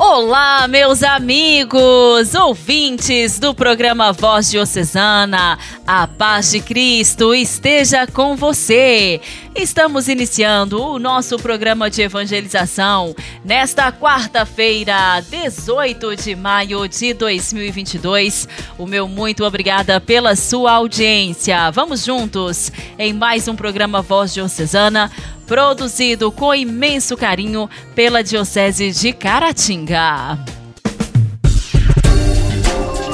Olá, 0.00 0.68
meus 0.68 1.02
amigos, 1.02 2.32
ouvintes 2.32 3.40
do 3.40 3.52
programa 3.52 4.12
Voz 4.12 4.48
Diocesana. 4.48 5.58
A 5.84 6.06
paz 6.06 6.52
de 6.52 6.60
Cristo 6.60 7.34
esteja 7.34 8.06
com 8.06 8.36
você. 8.36 9.20
Estamos 9.56 10.06
iniciando 10.06 10.80
o 10.80 11.00
nosso 11.00 11.36
programa 11.36 11.90
de 11.90 12.02
evangelização 12.02 13.12
nesta 13.44 13.90
quarta-feira, 13.90 15.20
18 15.28 16.14
de 16.14 16.36
maio 16.36 16.86
de 16.86 17.12
2022. 17.12 18.46
O 18.78 18.86
meu 18.86 19.08
muito 19.08 19.44
obrigada 19.44 20.00
pela 20.00 20.36
sua 20.36 20.74
audiência. 20.74 21.72
Vamos 21.72 22.04
juntos 22.04 22.70
em 22.96 23.12
mais 23.12 23.48
um 23.48 23.56
programa 23.56 24.00
Voz 24.00 24.32
Diocesana 24.32 25.10
produzido 25.48 26.30
com 26.30 26.54
imenso 26.54 27.16
carinho 27.16 27.68
pela 27.94 28.22
Diocese 28.22 28.92
de 28.92 29.14
Caratinga. 29.14 30.38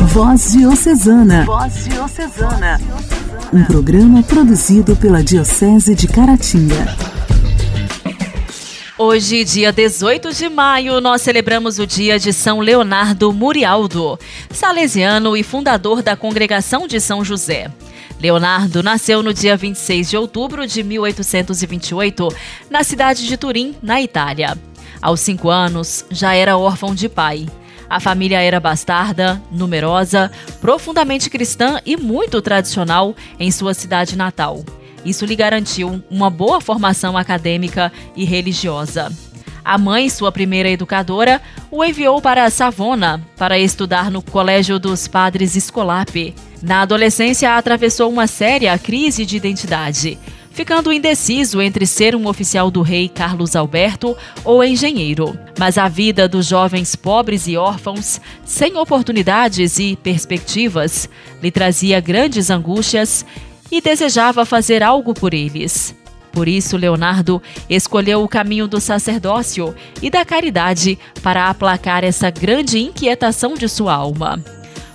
Voz 0.09 0.53
Diocesana. 0.53 1.45
Voz 1.45 1.85
Diocesana. 1.85 2.81
Um 3.53 3.65
programa 3.65 4.21
produzido 4.25 4.97
pela 4.97 5.23
Diocese 5.23 5.95
de 5.95 6.09
Caratinga. 6.09 6.97
Hoje, 8.99 9.45
dia 9.45 9.73
18 9.73 10.33
de 10.33 10.49
maio, 10.49 11.01
nós 11.01 11.23
celebramos 11.23 11.79
o 11.79 11.87
dia 11.87 12.19
de 12.19 12.33
São 12.33 12.59
Leonardo 12.59 13.33
Murialdo, 13.33 14.19
salesiano 14.51 15.37
e 15.37 15.45
fundador 15.45 16.03
da 16.03 16.17
Congregação 16.17 16.89
de 16.89 17.01
São 17.01 17.25
José. 17.25 17.71
Leonardo 18.25 18.83
nasceu 18.83 19.23
no 19.23 19.35
dia 19.35 19.55
26 19.55 20.09
de 20.09 20.17
outubro 20.17 20.67
de 20.67 20.83
1828, 20.83 22.29
na 22.71 22.83
cidade 22.83 23.27
de 23.27 23.37
Turim, 23.37 23.75
na 23.83 24.01
Itália. 24.01 24.57
Aos 25.03 25.21
cinco 25.21 25.51
anos, 25.51 26.07
já 26.11 26.35
era 26.35 26.57
órfão 26.57 26.95
de 26.95 27.07
pai. 27.07 27.47
A 27.87 28.01
família 28.01 28.41
era 28.41 28.59
bastarda, 28.59 29.43
numerosa, 29.53 30.33
profundamente 30.59 31.29
cristã 31.29 31.79
e 31.85 31.99
muito 31.99 32.41
tradicional 32.41 33.15
em 33.39 33.51
sua 33.51 33.75
cidade 33.75 34.17
natal. 34.17 34.65
Isso 35.05 35.27
lhe 35.27 35.37
garantiu 35.37 36.03
uma 36.11 36.31
boa 36.31 36.63
formação 36.63 37.19
acadêmica 37.19 37.93
e 38.17 38.25
religiosa. 38.25 39.13
A 39.65 39.79
mãe, 39.79 40.11
sua 40.11 40.31
primeira 40.31 40.69
educadora, 40.69 41.41
o 41.71 41.83
enviou 41.83 42.21
para 42.21 42.51
Savona 42.51 43.27
para 43.35 43.59
estudar 43.59 44.11
no 44.11 44.21
Colégio 44.21 44.79
dos 44.79 45.09
Padres 45.09 45.57
Escolape. 45.57 46.35
Na 46.63 46.83
adolescência, 46.83 47.57
atravessou 47.57 48.11
uma 48.11 48.27
séria 48.27 48.77
crise 48.79 49.25
de 49.25 49.39
identidade, 49.39 50.19
ficando 50.51 50.93
indeciso 50.93 51.63
entre 51.63 51.87
ser 51.87 52.15
um 52.15 52.27
oficial 52.27 52.71
do 52.71 52.83
rei 52.83 53.09
Carlos 53.09 53.57
Alberto 53.57 54.15
ou 54.45 54.63
engenheiro. 54.63 55.39
Mas 55.59 55.79
a 55.79 55.89
vida 55.89 56.29
dos 56.29 56.47
jovens 56.47 56.95
pobres 56.95 57.47
e 57.47 57.57
órfãos, 57.57 58.21
sem 58.45 58.77
oportunidades 58.77 59.79
e 59.79 59.97
perspectivas, 59.97 61.09
lhe 61.43 61.51
trazia 61.51 62.01
grandes 62.01 62.51
angústias 62.51 63.25
e 63.73 63.81
desejava 63.81 64.45
fazer 64.45 64.83
algo 64.83 65.15
por 65.15 65.33
eles. 65.33 65.95
Por 66.35 66.49
isso, 66.49 66.77
Leonardo 66.77 67.41
escolheu 67.71 68.25
o 68.25 68.29
caminho 68.29 68.67
do 68.67 68.81
sacerdócio 68.81 69.73
e 70.03 70.11
da 70.11 70.25
caridade 70.25 70.99
para 71.23 71.49
aplacar 71.49 72.03
essa 72.03 72.29
grande 72.29 72.81
inquietação 72.81 73.55
de 73.55 73.69
sua 73.69 73.95
alma. 73.95 74.43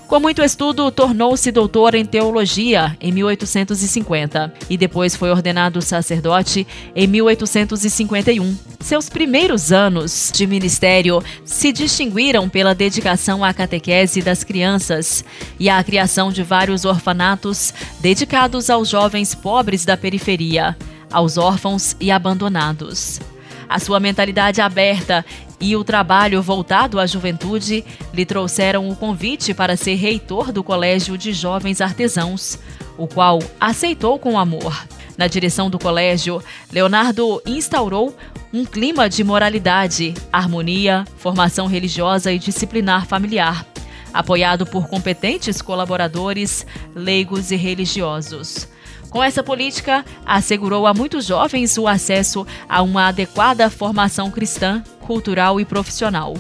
Com 0.09 0.19
muito 0.19 0.41
estudo, 0.41 0.89
tornou-se 0.89 1.51
doutor 1.51 1.93
em 1.93 2.03
teologia 2.03 2.97
em 2.99 3.11
1850 3.11 4.51
e 4.67 4.75
depois 4.75 5.15
foi 5.15 5.29
ordenado 5.29 5.83
sacerdote 5.83 6.65
em 6.95 7.05
1851. 7.05 8.57
Seus 8.79 9.07
primeiros 9.07 9.71
anos 9.71 10.31
de 10.33 10.47
ministério 10.47 11.23
se 11.45 11.71
distinguiram 11.71 12.49
pela 12.49 12.73
dedicação 12.73 13.43
à 13.43 13.53
catequese 13.53 14.19
das 14.19 14.43
crianças 14.43 15.23
e 15.59 15.69
à 15.69 15.83
criação 15.83 16.31
de 16.31 16.41
vários 16.41 16.85
orfanatos 16.85 17.71
dedicados 17.99 18.71
aos 18.71 18.89
jovens 18.89 19.35
pobres 19.35 19.85
da 19.85 19.95
periferia, 19.95 20.75
aos 21.11 21.37
órfãos 21.37 21.95
e 21.99 22.11
abandonados. 22.11 23.19
A 23.67 23.79
sua 23.79 23.99
mentalidade 23.99 24.61
aberta 24.61 25.23
e 25.59 25.75
o 25.75 25.83
trabalho 25.83 26.41
voltado 26.41 26.99
à 26.99 27.05
juventude 27.05 27.83
lhe 28.13 28.25
trouxeram 28.25 28.89
o 28.89 28.95
convite 28.95 29.53
para 29.53 29.75
ser 29.75 29.95
reitor 29.95 30.51
do 30.51 30.63
Colégio 30.63 31.17
de 31.17 31.33
Jovens 31.33 31.81
Artesãos, 31.81 32.57
o 32.97 33.07
qual 33.07 33.39
aceitou 33.59 34.17
com 34.17 34.39
amor. 34.39 34.87
Na 35.17 35.27
direção 35.27 35.69
do 35.69 35.77
colégio, 35.77 36.41
Leonardo 36.71 37.41
instaurou 37.45 38.15
um 38.53 38.63
clima 38.65 39.09
de 39.09 39.23
moralidade, 39.23 40.13
harmonia, 40.31 41.05
formação 41.17 41.67
religiosa 41.67 42.31
e 42.31 42.39
disciplinar 42.39 43.05
familiar, 43.05 43.65
apoiado 44.13 44.65
por 44.65 44.87
competentes 44.87 45.61
colaboradores, 45.61 46.65
leigos 46.95 47.51
e 47.51 47.57
religiosos. 47.57 48.67
Com 49.09 49.23
essa 49.23 49.41
política, 49.41 50.05
assegurou 50.25 50.85
a 50.85 50.93
muitos 50.93 51.25
jovens 51.25 51.77
o 51.77 51.87
acesso 51.87 52.45
a 52.67 52.81
uma 52.81 53.07
adequada 53.07 53.69
formação 53.69 54.29
cristã, 54.29 54.83
cultural 55.01 55.59
e 55.59 55.65
profissional. 55.65 56.35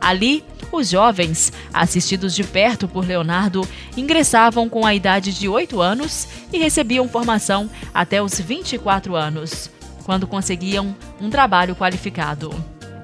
Ali, 0.00 0.42
os 0.72 0.88
jovens, 0.88 1.52
assistidos 1.72 2.34
de 2.34 2.42
perto 2.42 2.88
por 2.88 3.06
Leonardo, 3.06 3.66
ingressavam 3.96 4.68
com 4.68 4.86
a 4.86 4.94
idade 4.94 5.32
de 5.32 5.48
8 5.48 5.80
anos 5.80 6.26
e 6.52 6.58
recebiam 6.58 7.08
formação 7.08 7.68
até 7.92 8.22
os 8.22 8.40
24 8.40 9.14
anos, 9.14 9.70
quando 10.04 10.26
conseguiam 10.26 10.96
um 11.20 11.28
trabalho 11.28 11.76
qualificado. 11.76 12.50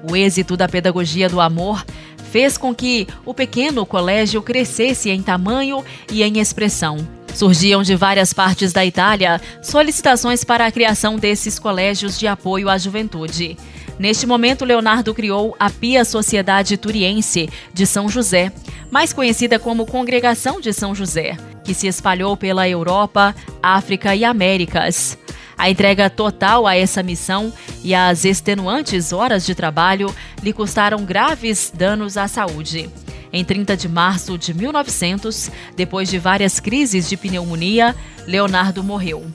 O 0.09 0.15
êxito 0.15 0.57
da 0.57 0.67
pedagogia 0.67 1.29
do 1.29 1.39
amor 1.39 1.85
fez 2.31 2.57
com 2.57 2.73
que 2.73 3.07
o 3.25 3.33
pequeno 3.33 3.85
colégio 3.85 4.41
crescesse 4.41 5.09
em 5.11 5.21
tamanho 5.21 5.83
e 6.11 6.23
em 6.23 6.39
expressão 6.39 7.22
Surgiam 7.33 7.81
de 7.81 7.95
várias 7.95 8.31
partes 8.31 8.71
da 8.71 8.85
Itália 8.85 9.41
solicitações 9.61 10.43
para 10.43 10.65
a 10.65 10.71
criação 10.71 11.17
desses 11.17 11.57
colégios 11.57 12.17
de 12.17 12.27
apoio 12.27 12.69
à 12.69 12.77
juventude. 12.77 13.57
Neste 13.97 14.25
momento, 14.25 14.65
Leonardo 14.65 15.13
criou 15.13 15.55
a 15.59 15.69
Pia 15.69 16.05
Sociedade 16.05 16.77
Turiense 16.77 17.49
de 17.73 17.85
São 17.85 18.09
José, 18.09 18.51
mais 18.91 19.13
conhecida 19.13 19.59
como 19.59 19.85
Congregação 19.85 20.59
de 20.59 20.73
São 20.73 20.93
José, 20.93 21.37
que 21.63 21.73
se 21.73 21.87
espalhou 21.87 22.35
pela 22.37 22.67
Europa, 22.67 23.35
África 23.61 24.15
e 24.15 24.23
Américas. 24.23 25.17
A 25.57 25.69
entrega 25.69 26.09
total 26.09 26.65
a 26.65 26.75
essa 26.75 27.03
missão 27.03 27.53
e 27.83 27.93
as 27.93 28.25
extenuantes 28.25 29.13
horas 29.13 29.45
de 29.45 29.53
trabalho 29.53 30.13
lhe 30.41 30.51
custaram 30.51 31.05
graves 31.05 31.71
danos 31.73 32.17
à 32.17 32.27
saúde. 32.27 32.89
Em 33.33 33.43
30 33.43 33.75
de 33.75 33.89
março 33.89 34.37
de 34.37 34.53
1900, 34.53 35.49
depois 35.75 36.07
de 36.07 36.19
várias 36.19 36.59
crises 36.59 37.09
de 37.09 37.17
pneumonia, 37.17 37.95
Leonardo 38.27 38.83
morreu. 38.83 39.25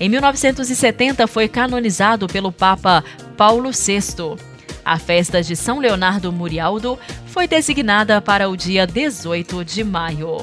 Em 0.00 0.08
1970 0.08 1.28
foi 1.28 1.46
canonizado 1.46 2.26
pelo 2.26 2.50
Papa 2.50 3.04
Paulo 3.36 3.70
VI. 3.70 4.36
A 4.84 4.98
festa 4.98 5.40
de 5.40 5.54
São 5.54 5.78
Leonardo 5.78 6.32
Murialdo 6.32 6.98
foi 7.26 7.46
designada 7.46 8.20
para 8.20 8.48
o 8.48 8.56
dia 8.56 8.88
18 8.88 9.64
de 9.64 9.84
maio. 9.84 10.38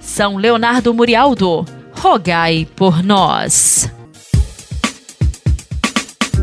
São 0.00 0.36
Leonardo 0.36 0.92
Murialdo, 0.92 1.64
rogai 1.96 2.66
por 2.74 3.04
nós. 3.04 3.88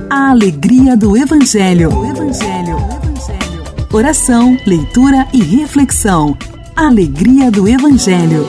A 0.10 0.32
alegria 0.32 0.96
do 0.96 1.18
Evangelho. 1.18 1.94
O 1.94 2.06
Evangelho 2.06 3.09
oração, 3.92 4.56
leitura 4.66 5.28
e 5.34 5.42
reflexão. 5.42 6.38
Alegria 6.76 7.50
do 7.50 7.68
Evangelho. 7.68 8.48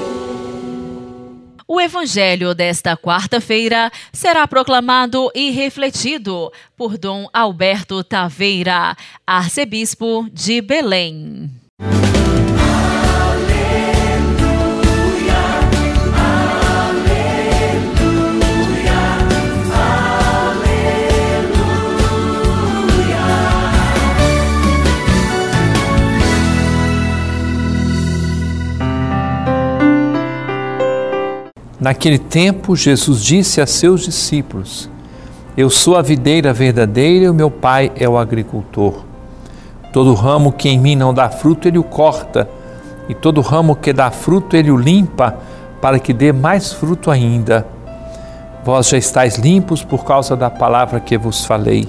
O 1.67 1.81
Evangelho 1.81 2.55
desta 2.55 2.97
quarta-feira 2.97 3.91
será 4.13 4.47
proclamado 4.47 5.31
e 5.35 5.51
refletido 5.51 6.53
por 6.77 6.99
Dom 6.99 7.27
Alberto 7.33 8.05
Taveira, 8.05 8.95
arcebispo 9.27 10.29
de 10.33 10.61
Belém. 10.61 11.51
Naquele 31.81 32.19
tempo, 32.19 32.77
Jesus 32.77 33.25
disse 33.25 33.61
a 33.61 33.67
seus 33.67 34.03
discípulos: 34.03 34.91
Eu 35.57 35.71
sou 35.71 35.97
a 35.97 36.03
videira 36.03 36.53
verdadeira 36.53 37.25
e 37.25 37.29
o 37.29 37.35
meu 37.35 37.51
Pai 37.51 37.91
é 37.97 38.07
o 38.07 38.19
agricultor. 38.19 39.05
Todo 39.91 40.13
ramo 40.13 40.53
que 40.53 40.69
em 40.69 40.79
mim 40.79 40.95
não 40.95 41.15
dá 41.15 41.31
fruto, 41.31 41.67
ele 41.67 41.79
o 41.79 41.83
corta, 41.83 42.49
e 43.09 43.15
todo 43.15 43.41
ramo 43.41 43.75
que 43.75 43.93
dá 43.93 44.11
fruto, 44.11 44.57
ele 44.57 44.71
o 44.71 44.77
limpa, 44.77 45.39
para 45.81 45.99
que 45.99 46.13
dê 46.13 46.33
mais 46.33 46.71
fruto 46.73 47.11
ainda. 47.11 47.67
Vós 48.63 48.89
já 48.89 48.99
estáis 48.99 49.37
limpos 49.37 49.83
por 49.83 50.05
causa 50.05 50.37
da 50.37 50.51
palavra 50.51 51.01
que 51.01 51.17
vos 51.17 51.47
falei. 51.47 51.89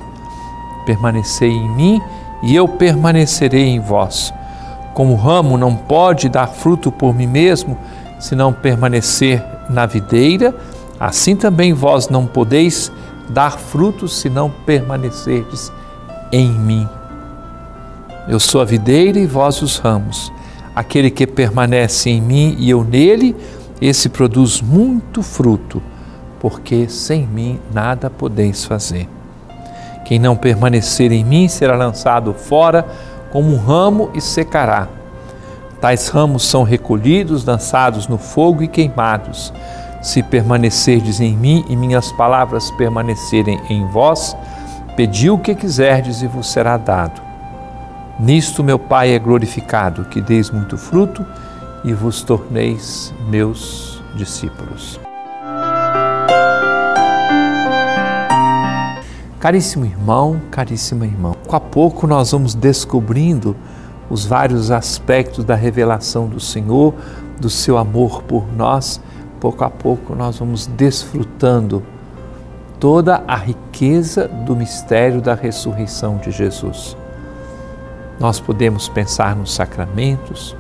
Permanecei 0.86 1.52
em 1.52 1.70
mim 1.76 2.02
e 2.42 2.56
eu 2.56 2.66
permanecerei 2.66 3.68
em 3.68 3.80
vós. 3.80 4.34
Como 4.94 5.14
o 5.14 5.18
ramo 5.18 5.58
não 5.58 5.76
pode 5.76 6.30
dar 6.30 6.48
fruto 6.48 6.92
por 6.92 7.14
mim 7.14 7.28
mesmo, 7.28 7.78
se 8.22 8.36
não 8.36 8.54
permanecer 8.54 9.44
na 9.68 9.88
videira, 9.88 10.56
assim 11.00 11.36
também 11.36 11.74
vós 11.74 12.08
não 12.08 12.28
podeis 12.28 12.92
dar 13.28 13.58
frutos 13.58 14.16
se 14.16 14.30
não 14.30 14.50
permanecerdes 14.50 15.72
em 16.32 16.50
mim. 16.52 16.88
Eu 18.28 18.40
sou 18.40 18.62
a 18.62 18.66
videira 18.66 19.20
e 19.20 19.26
vós 19.26 19.62
os 19.64 19.78
ramos. 19.78 20.32
Aquele 20.76 21.10
que 21.10 21.26
permanece 21.26 22.12
em 22.12 22.22
mim 22.22 22.56
e 22.60 22.70
eu 22.70 22.84
nele, 22.84 23.36
esse 23.82 24.08
produz 24.08 24.62
muito 24.62 25.24
fruto, 25.24 25.82
porque 26.40 26.88
sem 26.88 27.26
mim 27.26 27.60
nada 27.74 28.10
podeis 28.10 28.64
fazer. 28.64 29.10
Quem 30.06 30.20
não 30.20 30.36
permanecer 30.36 31.12
em 31.12 31.26
mim 31.26 31.48
será 31.48 31.76
lançado 31.76 32.34
fora 32.34 32.86
como 33.32 33.52
um 33.52 33.58
ramo 33.58 34.12
e 34.14 34.22
secará. 34.22 35.01
Tais 35.82 36.10
ramos 36.10 36.48
são 36.48 36.62
recolhidos, 36.62 37.44
lançados 37.44 38.08
no 38.08 38.20
fogo 38.20 38.62
e 38.62 38.68
queimados. 38.68 39.52
Se 40.00 40.22
permanecerdes 40.22 41.20
em 41.20 41.36
mim 41.36 41.66
e 41.68 41.76
minhas 41.76 42.12
palavras 42.12 42.70
permanecerem 42.72 43.60
em 43.68 43.88
vós, 43.88 44.38
pedi 44.96 45.32
o 45.32 45.40
que 45.40 45.56
quiserdes 45.56 46.22
e 46.22 46.28
vos 46.28 46.52
será 46.52 46.78
dado. 46.78 47.20
Nisto 48.20 48.64
meu 48.64 48.78
Pai 48.78 49.16
é 49.16 49.18
glorificado, 49.18 50.06
que 50.06 50.22
deis 50.22 50.52
muito 50.52 50.78
fruto 50.78 51.26
e 51.84 51.94
vos 51.94 52.22
torneis 52.22 53.12
meus 53.28 54.04
discípulos. 54.16 55.00
Caríssimo 59.40 59.86
irmão, 59.86 60.40
caríssima 60.52 61.08
irmã, 61.08 61.32
pouco 61.32 61.56
a 61.56 61.60
pouco 61.60 62.06
nós 62.06 62.32
vamos 62.32 62.54
descobrindo 62.54 63.56
os 64.12 64.26
vários 64.26 64.72
aspectos 64.72 65.46
da 65.46 65.56
revelação 65.56 66.28
do 66.28 66.38
Senhor, 66.38 66.94
do 67.40 67.50
seu 67.50 67.78
amor 67.78 68.22
por 68.24 68.46
nós. 68.54 69.00
Pouco 69.40 69.64
a 69.64 69.70
pouco 69.70 70.14
nós 70.14 70.38
vamos 70.38 70.68
desfrutando 70.68 71.82
toda 72.78 73.24
a 73.26 73.38
riqueza 73.38 74.28
do 74.28 74.54
mistério 74.54 75.22
da 75.22 75.34
ressurreição 75.34 76.18
de 76.18 76.30
Jesus. 76.30 76.98
Nós 78.20 78.38
podemos 78.38 78.90
pensar 78.90 79.34
nos 79.34 79.54
sacramentos, 79.54 80.58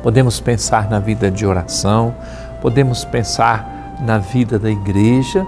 podemos 0.00 0.38
pensar 0.38 0.88
na 0.88 1.00
vida 1.00 1.32
de 1.32 1.44
oração, 1.44 2.14
podemos 2.62 3.04
pensar 3.04 3.98
na 4.00 4.18
vida 4.18 4.60
da 4.60 4.70
igreja, 4.70 5.44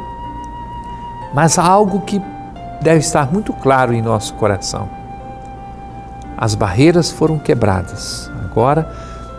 mas 1.32 1.56
há 1.56 1.64
algo 1.64 2.00
que 2.00 2.20
deve 2.82 2.98
estar 2.98 3.32
muito 3.32 3.52
claro 3.52 3.94
em 3.94 4.02
nosso 4.02 4.34
coração. 4.34 4.95
As 6.36 6.54
barreiras 6.54 7.10
foram 7.10 7.38
quebradas. 7.38 8.30
Agora 8.44 8.90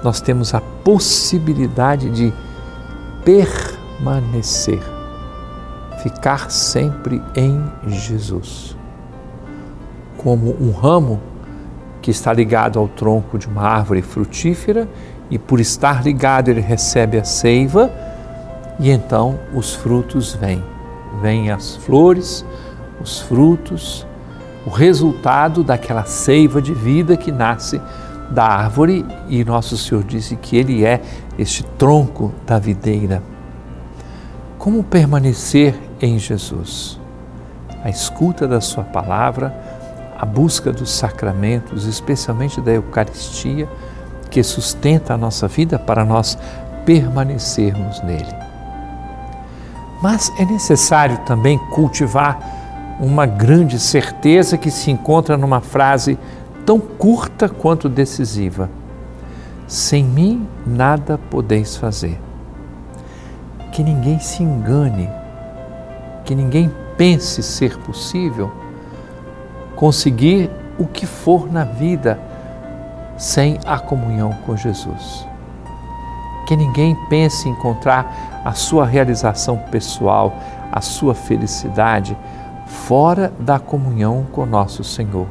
nós 0.03 0.21
temos 0.21 0.53
a 0.53 0.61
possibilidade 0.61 2.09
de 2.09 2.33
permanecer, 3.23 4.81
ficar 6.01 6.49
sempre 6.49 7.21
em 7.35 7.71
Jesus. 7.87 8.75
Como 10.17 10.55
um 10.59 10.71
ramo 10.71 11.19
que 12.01 12.11
está 12.11 12.31
ligado 12.31 12.79
ao 12.79 12.87
tronco 12.87 13.37
de 13.37 13.47
uma 13.47 13.63
árvore 13.63 14.01
frutífera 14.01 14.87
e 15.29 15.37
por 15.37 15.59
estar 15.59 16.03
ligado 16.03 16.49
ele 16.49 16.61
recebe 16.61 17.17
a 17.17 17.23
seiva 17.23 17.91
e 18.79 18.89
então 18.89 19.37
os 19.53 19.73
frutos 19.73 20.33
vêm. 20.33 20.63
Vêm 21.21 21.51
as 21.51 21.75
flores, 21.75 22.45
os 23.01 23.19
frutos, 23.19 24.05
o 24.67 24.69
resultado 24.69 25.63
daquela 25.63 26.03
seiva 26.03 26.61
de 26.61 26.73
vida 26.73 27.15
que 27.15 27.31
nasce 27.31 27.81
da 28.29 28.43
árvore 28.43 29.05
e 29.29 29.41
nosso 29.45 29.77
Senhor 29.77 30.03
disse 30.03 30.35
que 30.35 30.57
ele 30.57 30.85
é 30.85 31.01
este 31.39 31.63
tronco 31.63 32.33
da 32.45 32.59
videira. 32.59 33.23
Como 34.57 34.83
permanecer 34.83 35.73
em 36.01 36.19
Jesus? 36.19 36.99
A 37.81 37.89
escuta 37.89 38.45
da 38.45 38.59
Sua 38.59 38.83
palavra, 38.83 39.57
a 40.19 40.25
busca 40.25 40.73
dos 40.73 40.91
sacramentos, 40.91 41.85
especialmente 41.85 42.59
da 42.59 42.73
Eucaristia, 42.73 43.69
que 44.29 44.43
sustenta 44.43 45.13
a 45.13 45.17
nossa 45.17 45.47
vida 45.47 45.79
para 45.79 46.03
nós 46.03 46.37
permanecermos 46.85 48.03
nele. 48.03 48.35
Mas 50.03 50.29
é 50.37 50.43
necessário 50.43 51.17
também 51.19 51.57
cultivar 51.69 52.56
uma 52.99 53.25
grande 53.25 53.79
certeza 53.79 54.57
que 54.57 54.71
se 54.71 54.89
encontra 54.89 55.37
numa 55.37 55.61
frase 55.61 56.17
tão 56.65 56.79
curta 56.79 57.47
quanto 57.47 57.87
decisiva: 57.87 58.69
Sem 59.67 60.03
mim 60.03 60.47
nada 60.65 61.19
podeis 61.29 61.75
fazer. 61.75 62.19
Que 63.71 63.83
ninguém 63.83 64.19
se 64.19 64.41
engane, 64.41 65.09
que 66.25 66.33
ninguém 66.33 66.71
pense 66.97 67.43
ser 67.43 67.77
possível 67.79 68.51
conseguir 69.75 70.49
o 70.79 70.85
que 70.87 71.05
for 71.05 71.51
na 71.51 71.63
vida 71.63 72.19
sem 73.17 73.59
a 73.65 73.77
comunhão 73.77 74.33
com 74.45 74.57
Jesus. 74.57 75.27
Que 76.47 76.55
ninguém 76.55 76.95
pense 77.09 77.47
encontrar 77.47 78.41
a 78.43 78.53
sua 78.53 78.85
realização 78.85 79.57
pessoal, 79.69 80.33
a 80.71 80.81
sua 80.81 81.13
felicidade 81.13 82.17
fora 82.67 83.33
da 83.39 83.57
comunhão 83.57 84.27
com 84.31 84.45
nosso 84.45 84.83
Senhor, 84.83 85.25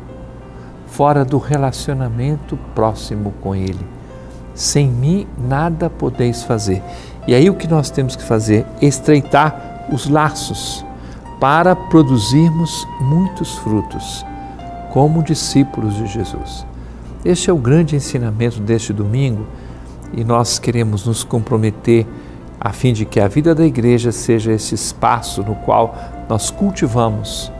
fora 0.87 1.25
do 1.25 1.38
relacionamento 1.38 2.59
próximo 2.75 3.33
com 3.41 3.55
Ele. 3.55 3.87
Sem 4.55 4.88
mim 4.88 5.27
nada 5.38 5.91
podeis 5.91 6.43
fazer. 6.43 6.83
E 7.29 7.35
aí 7.35 7.49
o 7.50 7.55
que 7.55 7.69
nós 7.69 7.91
temos 7.91 8.17
que 8.17 8.23
fazer? 8.23 8.65
Estreitar 8.81 9.87
os 9.93 10.09
laços 10.09 10.85
para 11.38 11.77
produzirmos 11.77 12.88
muitos 13.00 13.56
frutos 13.59 14.25
como 14.93 15.23
discípulos 15.23 15.94
de 15.94 16.06
Jesus. 16.06 16.67
Este 17.23 17.50
é 17.50 17.53
o 17.53 17.59
grande 17.59 17.94
ensinamento 17.94 18.61
deste 18.61 18.93
domingo 18.93 19.47
e 20.15 20.25
nós 20.25 20.59
queremos 20.59 21.05
nos 21.05 21.23
comprometer 21.23 22.06
a 22.59 22.73
fim 22.73 22.93
de 22.94 23.05
que 23.05 23.21
a 23.21 23.29
vida 23.29 23.55
da 23.55 23.66
igreja 23.66 24.11
seja 24.11 24.52
esse 24.52 24.75
espaço 24.75 25.43
no 25.43 25.55
qual 25.57 25.95
nós 26.28 26.50
cultivamos 26.50 27.52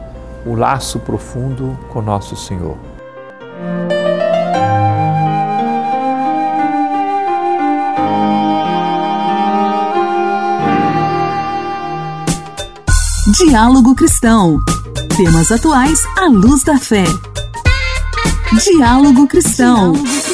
o 0.45 0.55
laço 0.55 0.99
profundo 1.01 1.79
com 1.91 2.01
nosso 2.01 2.37
Senhor. 2.37 2.77
Diálogo 13.39 13.95
Cristão. 13.95 14.59
Temas 15.17 15.51
atuais 15.51 16.01
à 16.17 16.27
luz 16.27 16.63
da 16.63 16.79
fé. 16.79 17.05
Diálogo 18.63 19.27
Cristão. 19.27 19.93
O 19.93 20.26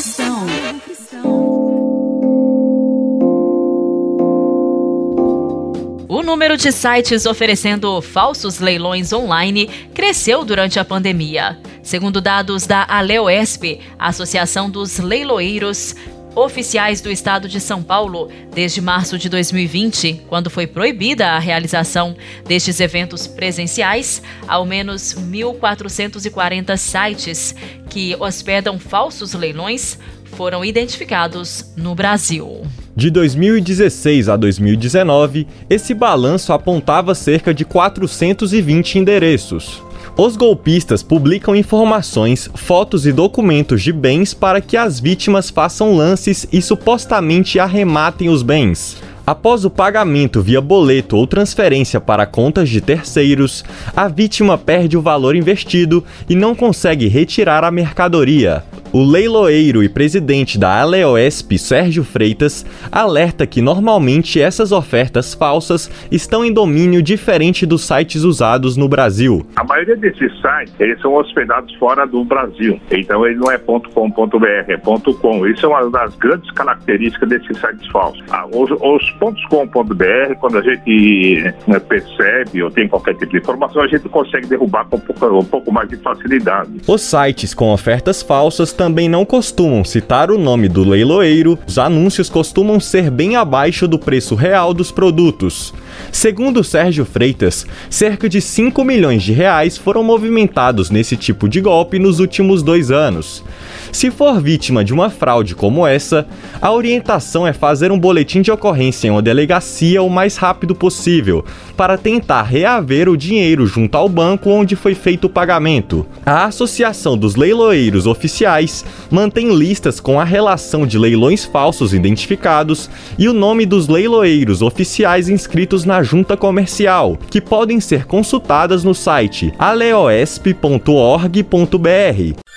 número 6.52 6.71
de 6.71 6.73
sites 6.73 7.25
oferecendo 7.25 8.02
falsos 8.02 8.59
leilões 8.59 9.11
online 9.11 9.71
cresceu 9.94 10.44
durante 10.44 10.78
a 10.78 10.85
pandemia. 10.85 11.59
Segundo 11.82 12.21
dados 12.21 12.66
da 12.66 12.85
Aleoesp, 12.87 13.80
Associação 13.99 14.68
dos 14.68 14.99
Leiloeiros, 14.99 15.97
oficiais 16.35 17.00
do 17.00 17.11
estado 17.11 17.49
de 17.49 17.59
São 17.59 17.82
Paulo 17.82 18.30
desde 18.52 18.82
março 18.82 19.16
de 19.16 19.30
2020, 19.30 20.25
quando 20.28 20.50
foi 20.50 20.66
proibida 20.66 21.28
a 21.30 21.38
realização 21.38 22.14
destes 22.44 22.80
eventos 22.80 23.26
presenciais. 23.26 24.23
Ao 24.47 24.66
menos 24.66 25.14
1.440 25.14 26.76
sites 26.76 27.54
que 27.88 28.14
hospedam 28.21 28.78
falsos 28.78 29.32
leilões 29.32 29.99
foram 30.37 30.62
identificados 30.62 31.73
no 31.78 31.94
Brasil. 31.94 32.62
De 32.94 33.11
2016 33.11 34.28
a 34.28 34.37
2019, 34.37 35.46
esse 35.70 35.94
balanço 35.94 36.52
apontava 36.52 37.14
cerca 37.14 37.54
de 37.54 37.64
420 37.64 38.99
endereços. 38.99 39.82
Os 40.14 40.37
golpistas 40.37 41.02
publicam 41.02 41.56
informações, 41.56 42.50
fotos 42.54 43.06
e 43.06 43.12
documentos 43.12 43.82
de 43.82 43.94
bens 43.94 44.34
para 44.34 44.61
que 44.61 44.76
as 44.76 45.00
vítimas 45.00 45.49
façam 45.49 45.96
lances 45.96 46.46
e 46.52 46.61
supostamente 46.61 47.58
arrematem 47.58 48.28
os 48.28 48.42
bens. 48.42 48.99
Após 49.26 49.64
o 49.64 49.70
pagamento 49.70 50.42
via 50.42 50.61
boleto 50.61 51.16
ou 51.16 51.26
transferência 51.26 51.99
para 51.99 52.26
contas 52.26 52.68
de 52.68 52.82
terceiros, 52.82 53.64
a 53.96 54.06
vítima 54.06 54.58
perde 54.58 54.99
o 54.99 55.02
valor 55.02 55.34
investido 55.34 56.04
e 56.28 56.34
não 56.34 56.54
consegue 56.54 57.08
retirar 57.08 57.64
a 57.64 57.70
mercadoria. 57.70 58.62
O 58.92 59.02
leiloeiro 59.02 59.82
e 59.82 59.88
presidente 59.88 60.58
da 60.58 60.82
Aleoesp, 60.82 61.56
Sérgio 61.56 62.04
Freitas, 62.04 62.66
alerta 62.92 63.46
que 63.46 63.62
normalmente 63.62 64.38
essas 64.38 64.70
ofertas 64.70 65.32
falsas 65.32 65.90
estão 66.11 66.44
em 66.44 66.52
domínio 66.52 67.02
diferente 67.02 67.64
dos 67.64 67.87
sites 67.87 68.22
usados 68.22 68.76
no 68.76 68.87
Brasil. 68.90 69.46
A 69.56 69.64
maioria 69.64 69.96
desses 69.96 70.30
sites, 70.42 70.75
eles 70.78 71.00
são 71.00 71.14
hospedados 71.14 71.75
fora 71.76 72.06
do 72.06 72.22
Brasil. 72.22 72.78
Então 72.90 73.26
ele 73.26 73.37
não 73.37 73.50
é 73.50 73.56
.com.br, 73.56 74.46
é 74.68 74.76
.com. 74.76 75.46
Isso 75.46 75.64
é 75.64 75.68
uma 75.70 75.88
das 75.88 76.14
grandes 76.16 76.50
características 76.50 77.30
desses 77.30 77.56
sites 77.58 77.87
falsos. 77.90 78.22
Ah, 78.30 78.46
os, 78.52 78.70
os 78.72 79.11
.com.br, 79.49 80.34
quando 80.38 80.58
a 80.58 80.62
gente 80.62 81.54
né, 81.66 81.78
percebe 81.78 82.62
ou 82.62 82.70
tem 82.70 82.87
qualquer 82.88 83.14
tipo 83.14 83.32
de 83.32 83.38
informação, 83.38 83.80
a 83.80 83.87
gente 83.87 84.06
consegue 84.11 84.46
derrubar 84.49 84.84
com 84.84 84.96
um 84.96 85.00
pouco, 85.00 85.38
um 85.38 85.44
pouco 85.44 85.72
mais 85.72 85.88
de 85.88 85.96
facilidade. 85.96 86.70
Os 86.87 87.00
sites 87.00 87.54
com 87.54 87.72
ofertas 87.72 88.20
falsas 88.20 88.81
também 88.82 89.08
não 89.08 89.24
costumam 89.24 89.84
citar 89.84 90.28
o 90.28 90.36
nome 90.36 90.66
do 90.66 90.82
leiloeiro, 90.82 91.56
os 91.64 91.78
anúncios 91.78 92.28
costumam 92.28 92.80
ser 92.80 93.12
bem 93.12 93.36
abaixo 93.36 93.86
do 93.86 93.96
preço 93.96 94.34
real 94.34 94.74
dos 94.74 94.90
produtos. 94.90 95.72
Segundo 96.10 96.64
Sérgio 96.64 97.04
Freitas, 97.04 97.64
cerca 97.88 98.28
de 98.28 98.40
5 98.40 98.82
milhões 98.82 99.22
de 99.22 99.32
reais 99.32 99.78
foram 99.78 100.02
movimentados 100.02 100.90
nesse 100.90 101.16
tipo 101.16 101.48
de 101.48 101.60
golpe 101.60 102.00
nos 102.00 102.18
últimos 102.18 102.60
dois 102.60 102.90
anos. 102.90 103.44
Se 103.92 104.11
for 104.11 104.40
vítima 104.40 104.82
de 104.82 104.94
uma 104.94 105.11
fraude 105.11 105.54
como 105.54 105.87
essa, 105.87 106.26
a 106.61 106.72
orientação 106.72 107.46
é 107.46 107.52
fazer 107.52 107.92
um 107.92 107.99
boletim 107.99 108.40
de 108.40 108.50
ocorrência 108.50 109.06
em 109.06 109.11
uma 109.11 109.20
delegacia 109.20 110.02
o 110.02 110.08
mais 110.08 110.37
rápido 110.37 110.75
possível, 110.75 111.44
para 111.76 111.99
tentar 111.99 112.42
reaver 112.42 113.08
o 113.08 113.18
dinheiro 113.18 113.66
junto 113.66 113.94
ao 113.94 114.08
banco 114.08 114.49
onde 114.49 114.75
foi 114.75 114.94
feito 114.94 115.26
o 115.26 115.30
pagamento. 115.30 116.06
A 116.25 116.46
Associação 116.46 117.18
dos 117.18 117.37
Leiloeiros 117.37 118.06
Oficiais 118.06 118.82
mantém 119.11 119.54
listas 119.54 120.00
com 120.00 120.18
a 120.18 120.25
relação 120.25 120.87
de 120.87 120.99
leilões 120.99 121.44
falsos 121.44 121.92
identificados 121.92 122.88
e 123.18 123.28
o 123.28 123.34
nome 123.34 123.66
dos 123.66 123.88
leiloeiros 123.88 124.62
oficiais 124.62 125.28
inscritos 125.28 125.84
na 125.84 126.02
junta 126.02 126.34
comercial, 126.34 127.18
que 127.30 127.42
podem 127.42 127.78
ser 127.78 128.06
consultadas 128.06 128.84
no 128.84 128.94
site 128.94 129.52
aleoesp.org.br. 129.58 132.51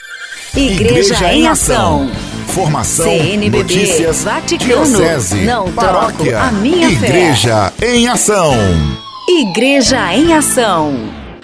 Igreja 0.57 1.33
em 1.33 1.49
Ação. 1.49 2.09
Formação, 2.47 3.05
CNBB, 3.05 3.57
notícias, 3.57 4.23
Vaticano, 4.23 4.85
diocese, 4.85 5.41
não 5.41 5.69
paróquia, 5.73 6.39
a 6.39 6.51
minha 6.53 6.89
fé. 6.97 7.07
Igreja 7.07 7.73
em 7.83 8.07
Ação. 8.07 8.53
Igreja 9.27 10.15
em 10.15 10.33
Ação. 10.33 10.95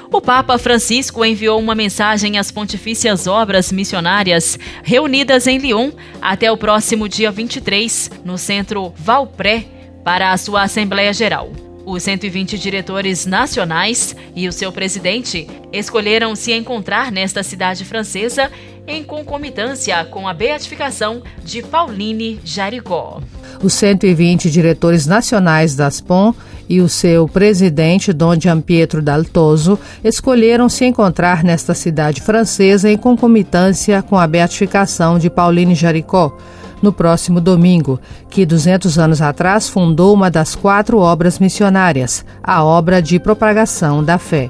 O 0.09 0.21
Papa 0.21 0.57
Francisco 0.57 1.25
enviou 1.25 1.59
uma 1.59 1.75
mensagem 1.75 2.39
às 2.39 2.51
pontifícias 2.51 3.27
obras 3.27 3.69
missionárias 3.69 4.57
reunidas 4.81 5.45
em 5.45 5.57
Lyon 5.57 5.91
até 6.21 6.49
o 6.49 6.55
próximo 6.55 7.09
dia 7.09 7.31
23, 7.31 8.11
no 8.23 8.37
centro 8.37 8.93
Valpré, 8.95 9.65
para 10.05 10.31
a 10.31 10.37
sua 10.37 10.63
Assembleia 10.63 11.11
Geral. 11.11 11.51
Os 11.91 12.03
120 12.03 12.57
diretores 12.57 13.25
nacionais 13.25 14.15
e 14.33 14.47
o 14.47 14.53
seu 14.53 14.71
presidente 14.71 15.45
escolheram 15.73 16.33
se 16.37 16.53
encontrar 16.53 17.11
nesta 17.11 17.43
cidade 17.43 17.83
francesa 17.83 18.49
em 18.87 19.03
concomitância 19.03 20.05
com 20.05 20.25
a 20.25 20.33
beatificação 20.33 21.21
de 21.43 21.61
Pauline 21.61 22.39
Jaricó. 22.45 23.21
Os 23.61 23.73
120 23.73 24.49
diretores 24.49 25.05
nacionais 25.05 25.75
da 25.75 25.91
SPOM 25.91 26.33
e 26.69 26.79
o 26.79 26.87
seu 26.87 27.27
presidente, 27.27 28.13
Dom 28.13 28.39
Gianpietro 28.39 29.01
Daltoso, 29.01 29.77
escolheram 30.01 30.69
se 30.69 30.85
encontrar 30.85 31.43
nesta 31.43 31.73
cidade 31.73 32.21
francesa 32.21 32.89
em 32.89 32.95
concomitância 32.95 34.01
com 34.01 34.17
a 34.17 34.25
beatificação 34.25 35.19
de 35.19 35.29
Pauline 35.29 35.75
Jaricó, 35.75 36.37
no 36.81 36.91
próximo 36.91 37.39
domingo, 37.39 37.99
que 38.29 38.45
200 38.45 38.97
anos 38.97 39.21
atrás 39.21 39.69
fundou 39.69 40.13
uma 40.13 40.31
das 40.31 40.55
quatro 40.55 40.97
obras 40.97 41.39
missionárias, 41.39 42.25
a 42.43 42.63
obra 42.63 43.01
de 43.01 43.19
propagação 43.19 44.03
da 44.03 44.17
fé. 44.17 44.49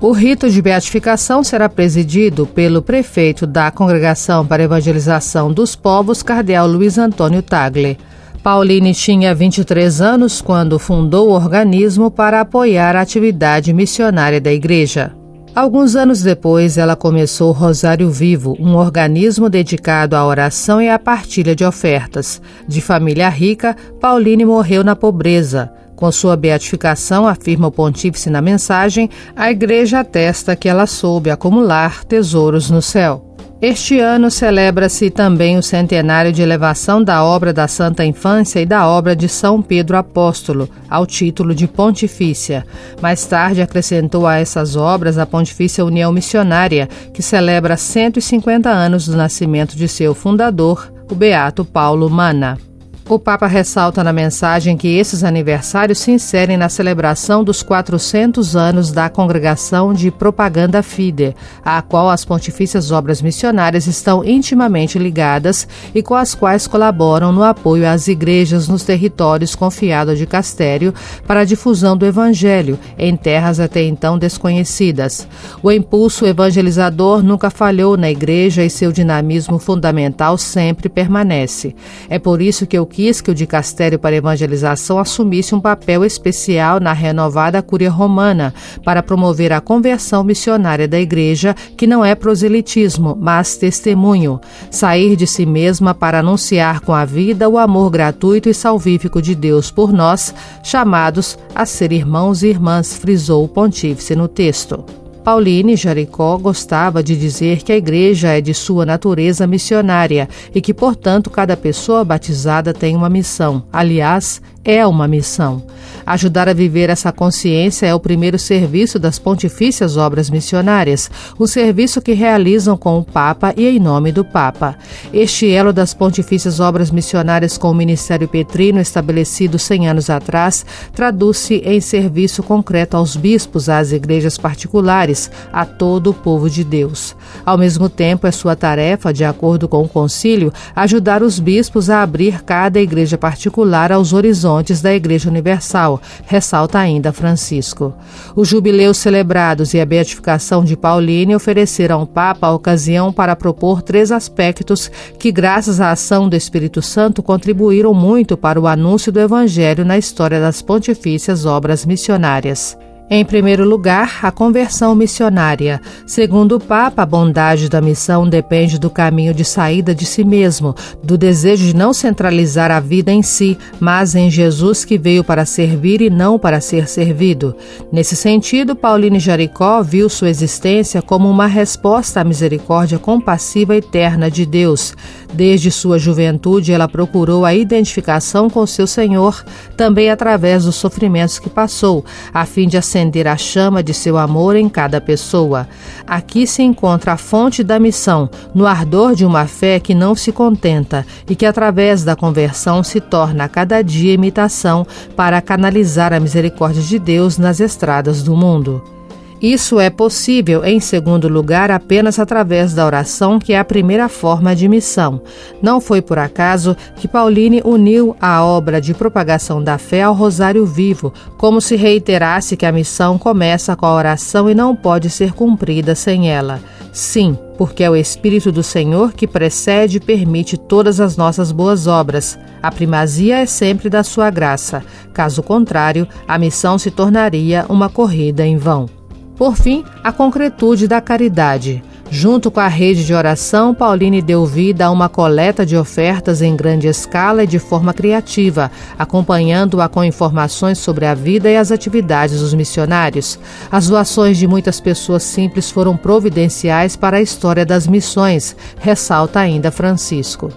O 0.00 0.12
rito 0.12 0.48
de 0.48 0.62
beatificação 0.62 1.44
será 1.44 1.68
presidido 1.68 2.46
pelo 2.46 2.80
prefeito 2.80 3.46
da 3.46 3.70
Congregação 3.70 4.46
para 4.46 4.62
Evangelização 4.62 5.52
dos 5.52 5.76
Povos, 5.76 6.22
Cardeal 6.22 6.66
Luiz 6.66 6.96
Antônio 6.96 7.42
Tagle. 7.42 7.98
Pauline 8.42 8.94
tinha 8.94 9.34
23 9.34 10.00
anos 10.00 10.40
quando 10.40 10.78
fundou 10.78 11.28
o 11.28 11.32
organismo 11.32 12.10
para 12.10 12.40
apoiar 12.40 12.96
a 12.96 13.02
atividade 13.02 13.74
missionária 13.74 14.40
da 14.40 14.50
igreja. 14.50 15.19
Alguns 15.54 15.96
anos 15.96 16.22
depois, 16.22 16.78
ela 16.78 16.94
começou 16.94 17.48
o 17.48 17.52
Rosário 17.52 18.08
Vivo, 18.08 18.56
um 18.60 18.76
organismo 18.76 19.50
dedicado 19.50 20.14
à 20.14 20.24
oração 20.24 20.80
e 20.80 20.88
à 20.88 20.96
partilha 20.96 21.56
de 21.56 21.64
ofertas. 21.64 22.40
De 22.68 22.80
família 22.80 23.28
rica, 23.28 23.76
Pauline 24.00 24.44
morreu 24.44 24.84
na 24.84 24.94
pobreza. 24.94 25.72
Com 25.96 26.10
sua 26.12 26.36
beatificação, 26.36 27.26
afirma 27.26 27.66
o 27.66 27.72
pontífice 27.72 28.30
na 28.30 28.40
mensagem, 28.40 29.10
a 29.34 29.50
igreja 29.50 30.00
atesta 30.00 30.54
que 30.54 30.68
ela 30.68 30.86
soube 30.86 31.30
acumular 31.30 32.04
tesouros 32.04 32.70
no 32.70 32.80
céu. 32.80 33.29
Este 33.62 34.00
ano 34.00 34.30
celebra-se 34.30 35.10
também 35.10 35.58
o 35.58 35.62
centenário 35.62 36.32
de 36.32 36.40
elevação 36.40 37.04
da 37.04 37.22
obra 37.22 37.52
da 37.52 37.68
Santa 37.68 38.02
Infância 38.02 38.58
e 38.58 38.64
da 38.64 38.88
obra 38.88 39.14
de 39.14 39.28
São 39.28 39.60
Pedro 39.60 39.98
Apóstolo, 39.98 40.66
ao 40.88 41.06
título 41.06 41.54
de 41.54 41.68
Pontifícia. 41.68 42.66
Mais 43.02 43.26
tarde 43.26 43.60
acrescentou 43.60 44.26
a 44.26 44.38
essas 44.38 44.76
obras 44.76 45.18
a 45.18 45.26
Pontifícia 45.26 45.84
União 45.84 46.10
Missionária, 46.10 46.88
que 47.12 47.22
celebra 47.22 47.76
150 47.76 48.70
anos 48.70 49.06
do 49.06 49.14
nascimento 49.14 49.76
de 49.76 49.86
seu 49.88 50.14
fundador, 50.14 50.90
o 51.10 51.14
Beato 51.14 51.62
Paulo 51.62 52.08
Mana. 52.08 52.69
O 53.10 53.18
Papa 53.18 53.48
ressalta 53.48 54.04
na 54.04 54.12
mensagem 54.12 54.76
que 54.76 54.86
esses 54.96 55.24
aniversários 55.24 55.98
se 55.98 56.12
inserem 56.12 56.56
na 56.56 56.68
celebração 56.68 57.42
dos 57.42 57.60
400 57.60 58.54
anos 58.54 58.92
da 58.92 59.08
Congregação 59.08 59.92
de 59.92 60.12
Propaganda 60.12 60.80
Fide, 60.80 61.34
à 61.64 61.82
qual 61.82 62.08
as 62.08 62.24
pontifícias 62.24 62.92
obras 62.92 63.20
missionárias 63.20 63.88
estão 63.88 64.24
intimamente 64.24 64.96
ligadas 64.96 65.66
e 65.92 66.04
com 66.04 66.14
as 66.14 66.36
quais 66.36 66.68
colaboram 66.68 67.32
no 67.32 67.42
apoio 67.42 67.84
às 67.84 68.06
igrejas 68.06 68.68
nos 68.68 68.84
territórios 68.84 69.56
confiados 69.56 70.16
de 70.16 70.24
Castério 70.24 70.94
para 71.26 71.40
a 71.40 71.44
difusão 71.44 71.96
do 71.96 72.06
Evangelho 72.06 72.78
em 72.96 73.16
terras 73.16 73.58
até 73.58 73.82
então 73.82 74.16
desconhecidas. 74.16 75.26
O 75.60 75.72
impulso 75.72 76.24
evangelizador 76.26 77.24
nunca 77.24 77.50
falhou 77.50 77.96
na 77.96 78.08
igreja 78.08 78.64
e 78.64 78.70
seu 78.70 78.92
dinamismo 78.92 79.58
fundamental 79.58 80.38
sempre 80.38 80.88
permanece. 80.88 81.74
É 82.08 82.16
por 82.16 82.40
isso 82.40 82.68
que 82.68 82.78
eu 82.78 82.86
quis 82.86 82.99
que 83.22 83.30
o 83.30 83.34
dicastério 83.34 83.98
para 83.98 84.16
evangelização 84.16 84.98
assumisse 84.98 85.54
um 85.54 85.60
papel 85.60 86.04
especial 86.04 86.78
na 86.78 86.92
renovada 86.92 87.62
Cúria 87.62 87.90
Romana 87.90 88.52
para 88.84 89.02
promover 89.02 89.52
a 89.52 89.60
conversão 89.60 90.22
missionária 90.22 90.86
da 90.86 91.00
Igreja, 91.00 91.54
que 91.76 91.86
não 91.86 92.04
é 92.04 92.14
proselitismo, 92.14 93.16
mas 93.18 93.56
testemunho, 93.56 94.38
sair 94.70 95.16
de 95.16 95.26
si 95.26 95.46
mesma 95.46 95.94
para 95.94 96.18
anunciar 96.18 96.80
com 96.80 96.92
a 96.92 97.06
vida 97.06 97.48
o 97.48 97.56
amor 97.56 97.90
gratuito 97.90 98.48
e 98.50 98.54
salvífico 98.54 99.22
de 99.22 99.34
Deus 99.34 99.70
por 99.70 99.92
nós, 99.92 100.34
chamados 100.62 101.38
a 101.54 101.64
ser 101.64 101.92
irmãos 101.92 102.42
e 102.42 102.48
irmãs, 102.48 102.94
frisou 102.94 103.44
o 103.44 103.48
pontífice 103.48 104.14
no 104.14 104.28
texto. 104.28 104.99
Pauline 105.30 105.76
Jaricó 105.76 106.36
gostava 106.36 107.04
de 107.04 107.16
dizer 107.16 107.62
que 107.62 107.70
a 107.70 107.76
igreja 107.76 108.36
é 108.36 108.40
de 108.40 108.52
sua 108.52 108.84
natureza 108.84 109.46
missionária 109.46 110.28
e 110.52 110.60
que, 110.60 110.74
portanto, 110.74 111.30
cada 111.30 111.56
pessoa 111.56 112.04
batizada 112.04 112.74
tem 112.74 112.96
uma 112.96 113.08
missão. 113.08 113.62
Aliás, 113.72 114.42
é 114.64 114.86
uma 114.86 115.08
missão. 115.08 115.62
Ajudar 116.06 116.48
a 116.48 116.52
viver 116.52 116.90
essa 116.90 117.12
consciência 117.12 117.86
é 117.86 117.94
o 117.94 118.00
primeiro 118.00 118.38
serviço 118.38 118.98
das 118.98 119.18
pontifícias 119.18 119.96
obras 119.96 120.28
missionárias, 120.28 121.10
um 121.38 121.46
serviço 121.46 122.00
que 122.00 122.12
realizam 122.12 122.76
com 122.76 122.98
o 122.98 123.04
Papa 123.04 123.54
e 123.56 123.66
em 123.66 123.78
nome 123.78 124.10
do 124.10 124.24
Papa. 124.24 124.76
Este 125.12 125.50
elo 125.50 125.72
das 125.72 125.94
pontifícias 125.94 126.58
obras 126.58 126.90
missionárias 126.90 127.56
com 127.56 127.70
o 127.70 127.74
Ministério 127.74 128.26
Petrino, 128.26 128.80
estabelecido 128.80 129.58
100 129.58 129.88
anos 129.88 130.10
atrás, 130.10 130.64
traduz-se 130.92 131.56
em 131.64 131.80
serviço 131.80 132.42
concreto 132.42 132.96
aos 132.96 133.14
bispos, 133.16 133.68
às 133.68 133.92
igrejas 133.92 134.36
particulares, 134.36 135.30
a 135.52 135.64
todo 135.64 136.10
o 136.10 136.14
povo 136.14 136.50
de 136.50 136.64
Deus. 136.64 137.14
Ao 137.44 137.56
mesmo 137.56 137.88
tempo, 137.88 138.26
é 138.26 138.30
sua 138.30 138.56
tarefa, 138.56 139.12
de 139.12 139.24
acordo 139.24 139.68
com 139.68 139.82
o 139.82 139.88
concílio, 139.88 140.52
ajudar 140.74 141.22
os 141.22 141.38
bispos 141.38 141.88
a 141.88 142.02
abrir 142.02 142.42
cada 142.42 142.80
igreja 142.80 143.16
particular 143.16 143.92
aos 143.92 144.12
horizontes 144.12 144.49
da 144.82 144.92
Igreja 144.92 145.30
Universal, 145.30 146.00
ressalta 146.26 146.78
ainda 146.78 147.12
Francisco. 147.12 147.94
Os 148.34 148.48
jubileus 148.48 148.98
celebrados 148.98 149.74
e 149.74 149.80
a 149.80 149.86
beatificação 149.86 150.64
de 150.64 150.76
Pauline 150.76 151.36
ofereceram 151.36 152.00
ao 152.00 152.06
Papa 152.06 152.48
a 152.48 152.52
ocasião 152.52 153.12
para 153.12 153.36
propor 153.36 153.80
três 153.80 154.10
aspectos 154.10 154.90
que, 155.18 155.30
graças 155.30 155.80
à 155.80 155.92
ação 155.92 156.28
do 156.28 156.34
Espírito 156.34 156.82
Santo, 156.82 157.22
contribuíram 157.22 157.94
muito 157.94 158.36
para 158.36 158.60
o 158.60 158.66
anúncio 158.66 159.12
do 159.12 159.20
Evangelho 159.20 159.84
na 159.84 159.96
história 159.96 160.40
das 160.40 160.60
pontifícias 160.60 161.46
obras 161.46 161.86
missionárias. 161.86 162.76
Em 163.12 163.24
primeiro 163.24 163.68
lugar, 163.68 164.20
a 164.22 164.30
conversão 164.30 164.94
missionária. 164.94 165.80
Segundo 166.06 166.54
o 166.54 166.60
Papa, 166.60 167.02
a 167.02 167.06
bondade 167.06 167.68
da 167.68 167.80
missão 167.80 168.28
depende 168.28 168.78
do 168.78 168.88
caminho 168.88 169.34
de 169.34 169.44
saída 169.44 169.92
de 169.92 170.06
si 170.06 170.22
mesmo, 170.22 170.76
do 171.02 171.18
desejo 171.18 171.66
de 171.66 171.74
não 171.74 171.92
centralizar 171.92 172.70
a 172.70 172.78
vida 172.78 173.10
em 173.10 173.20
si, 173.20 173.58
mas 173.80 174.14
em 174.14 174.30
Jesus 174.30 174.84
que 174.84 174.96
veio 174.96 175.24
para 175.24 175.44
servir 175.44 176.00
e 176.00 176.08
não 176.08 176.38
para 176.38 176.60
ser 176.60 176.86
servido. 176.86 177.56
Nesse 177.90 178.14
sentido, 178.14 178.76
Pauline 178.76 179.18
Jaricó 179.18 179.82
viu 179.82 180.08
sua 180.08 180.30
existência 180.30 181.02
como 181.02 181.28
uma 181.28 181.48
resposta 181.48 182.20
à 182.20 182.24
misericórdia 182.24 182.96
compassiva 183.00 183.74
eterna 183.74 184.30
de 184.30 184.46
Deus. 184.46 184.94
Desde 185.32 185.70
sua 185.70 185.98
juventude, 185.98 186.72
ela 186.72 186.88
procurou 186.88 187.44
a 187.44 187.54
identificação 187.54 188.50
com 188.50 188.66
seu 188.66 188.86
Senhor, 188.86 189.44
também 189.76 190.10
através 190.10 190.64
dos 190.64 190.74
sofrimentos 190.74 191.38
que 191.38 191.48
passou, 191.48 192.04
a 192.34 192.44
fim 192.44 192.66
de 192.66 192.76
acender 192.76 193.28
a 193.28 193.36
chama 193.36 193.82
de 193.82 193.94
seu 193.94 194.18
amor 194.18 194.56
em 194.56 194.68
cada 194.68 195.00
pessoa. 195.00 195.68
Aqui 196.06 196.46
se 196.46 196.62
encontra 196.62 197.12
a 197.12 197.16
fonte 197.16 197.62
da 197.62 197.78
missão, 197.78 198.28
no 198.54 198.66
ardor 198.66 199.14
de 199.14 199.24
uma 199.24 199.46
fé 199.46 199.78
que 199.78 199.94
não 199.94 200.14
se 200.14 200.32
contenta 200.32 201.06
e 201.28 201.36
que, 201.36 201.46
através 201.46 202.02
da 202.02 202.16
conversão, 202.16 202.82
se 202.82 203.00
torna 203.00 203.44
a 203.44 203.48
cada 203.48 203.82
dia 203.82 204.12
imitação 204.12 204.86
para 205.14 205.40
canalizar 205.40 206.12
a 206.12 206.20
misericórdia 206.20 206.82
de 206.82 206.98
Deus 206.98 207.38
nas 207.38 207.60
estradas 207.60 208.22
do 208.22 208.34
mundo. 208.34 208.99
Isso 209.42 209.80
é 209.80 209.88
possível, 209.88 210.62
em 210.62 210.80
segundo 210.80 211.26
lugar, 211.26 211.70
apenas 211.70 212.18
através 212.18 212.74
da 212.74 212.84
oração, 212.84 213.38
que 213.38 213.54
é 213.54 213.58
a 213.58 213.64
primeira 213.64 214.06
forma 214.06 214.54
de 214.54 214.68
missão. 214.68 215.22
Não 215.62 215.80
foi 215.80 216.02
por 216.02 216.18
acaso 216.18 216.76
que 216.96 217.08
Pauline 217.08 217.62
uniu 217.64 218.14
a 218.20 218.44
obra 218.44 218.82
de 218.82 218.92
propagação 218.92 219.62
da 219.62 219.78
fé 219.78 220.02
ao 220.02 220.12
Rosário 220.12 220.66
Vivo, 220.66 221.10
como 221.38 221.58
se 221.58 221.74
reiterasse 221.74 222.54
que 222.54 222.66
a 222.66 222.72
missão 222.72 223.16
começa 223.16 223.74
com 223.74 223.86
a 223.86 223.94
oração 223.94 224.50
e 224.50 224.54
não 224.54 224.76
pode 224.76 225.08
ser 225.08 225.32
cumprida 225.32 225.94
sem 225.94 226.30
ela. 226.30 226.60
Sim, 226.92 227.38
porque 227.56 227.82
é 227.82 227.88
o 227.88 227.96
Espírito 227.96 228.52
do 228.52 228.62
Senhor 228.62 229.12
que 229.12 229.26
precede 229.26 229.96
e 229.96 230.00
permite 230.00 230.58
todas 230.58 231.00
as 231.00 231.16
nossas 231.16 231.50
boas 231.50 231.86
obras. 231.86 232.38
A 232.62 232.70
primazia 232.70 233.38
é 233.38 233.46
sempre 233.46 233.88
da 233.88 234.04
sua 234.04 234.28
graça. 234.28 234.82
Caso 235.14 235.42
contrário, 235.42 236.06
a 236.28 236.38
missão 236.38 236.78
se 236.78 236.90
tornaria 236.90 237.64
uma 237.70 237.88
corrida 237.88 238.44
em 238.44 238.58
vão. 238.58 238.99
Por 239.40 239.56
fim, 239.56 239.86
a 240.04 240.12
concretude 240.12 240.86
da 240.86 241.00
caridade. 241.00 241.82
Junto 242.10 242.50
com 242.50 242.60
a 242.60 242.68
rede 242.68 243.06
de 243.06 243.14
oração, 243.14 243.74
Pauline 243.74 244.20
deu 244.20 244.44
vida 244.44 244.84
a 244.84 244.90
uma 244.90 245.08
coleta 245.08 245.64
de 245.64 245.78
ofertas 245.78 246.42
em 246.42 246.54
grande 246.54 246.86
escala 246.88 247.44
e 247.44 247.46
de 247.46 247.58
forma 247.58 247.94
criativa, 247.94 248.70
acompanhando-a 248.98 249.88
com 249.88 250.04
informações 250.04 250.76
sobre 250.76 251.06
a 251.06 251.14
vida 251.14 251.48
e 251.48 251.56
as 251.56 251.72
atividades 251.72 252.40
dos 252.40 252.52
missionários. 252.52 253.38
As 253.72 253.88
doações 253.88 254.36
de 254.36 254.46
muitas 254.46 254.78
pessoas 254.78 255.22
simples 255.22 255.70
foram 255.70 255.96
providenciais 255.96 256.94
para 256.94 257.16
a 257.16 257.22
história 257.22 257.64
das 257.64 257.86
missões, 257.86 258.54
ressalta 258.78 259.40
ainda 259.40 259.70
Francisco. 259.70 260.50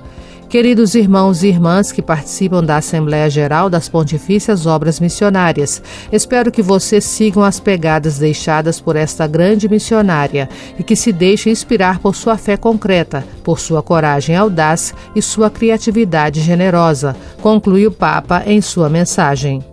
Queridos 0.54 0.94
irmãos 0.94 1.42
e 1.42 1.48
irmãs 1.48 1.92
que 1.92 2.00
participam 2.00 2.64
da 2.64 2.78
Assembleia 2.78 3.28
Geral 3.28 3.72
das 3.72 3.90
Pontifícias 3.90 4.68
Obras 4.68 5.00
Missionárias, 5.00 5.82
espero 6.12 6.52
que 6.52 6.62
vocês 6.62 7.06
sigam 7.06 7.44
as 7.44 7.60
pegadas 7.60 8.20
deixadas 8.20 8.80
por 8.80 8.96
esta 8.96 9.26
grande 9.26 9.68
missionária 9.68 10.48
e 10.78 10.84
que 10.84 10.96
se 10.96 11.12
deixem 11.12 11.52
inspirar 11.52 11.98
por 11.98 12.16
sua 12.16 12.38
fé 12.38 12.56
concreta, 12.56 13.26
por 13.44 13.60
sua 13.60 13.82
coragem 13.82 14.36
audaz 14.36 14.94
e 15.16 15.24
sua 15.24 15.50
criatividade 15.50 16.40
generosa, 16.40 17.16
conclui 17.42 17.88
o 17.88 17.92
Papa 17.92 18.44
em 18.46 18.62
sua 18.62 18.88
mensagem. 18.88 19.66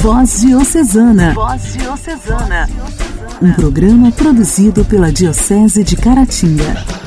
Voz 0.00 0.42
Diocesana. 0.42 1.34
Voz 1.34 1.72
Diocesana. 1.72 2.70
Um 3.42 3.52
programa 3.54 4.12
produzido 4.12 4.84
pela 4.84 5.10
Diocese 5.10 5.82
de 5.82 5.96
Caratinga. 5.96 7.01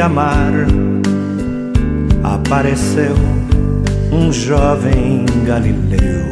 Beira-mar 0.00 0.52
apareceu 2.22 3.14
um 4.10 4.32
jovem 4.32 5.26
galileu. 5.44 6.24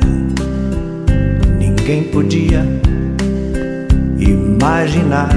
Ninguém 1.58 2.04
podia 2.04 2.64
imaginar 4.18 5.36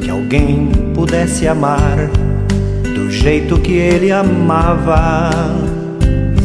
que 0.00 0.08
alguém 0.08 0.70
pudesse 0.94 1.48
amar 1.48 2.08
do 2.94 3.10
jeito 3.10 3.58
que 3.58 3.72
ele 3.72 4.12
amava. 4.12 5.30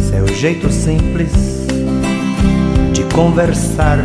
Seu 0.10 0.28
jeito 0.28 0.72
simples 0.72 1.68
de 2.94 3.04
conversar 3.14 4.00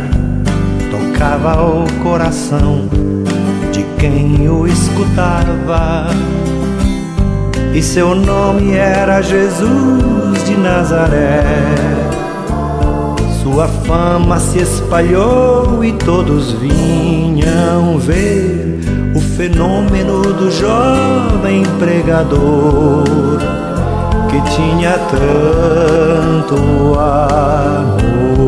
tocava 0.91 1.63
o 1.63 1.91
coração 2.03 2.87
de 3.71 3.83
quem 3.99 4.47
o 4.47 4.67
escutava 4.67 6.09
e 7.75 7.83
seu 7.83 8.15
nome 8.15 8.73
era 8.73 9.21
Jesus 9.21 10.45
de 10.45 10.55
Nazaré. 10.55 11.43
Sua 13.43 13.67
fama 13.67 14.39
se 14.39 14.59
espalhou 14.59 15.83
e 15.83 15.91
todos 15.91 16.53
vinham 16.53 17.97
ver 17.99 18.79
o 19.13 19.19
fenômeno 19.19 20.21
do 20.21 20.49
jovem 20.49 21.63
pregador 21.77 23.03
que 24.29 24.41
tinha 24.55 24.97
tanto 25.11 26.55
amor. 26.97 28.44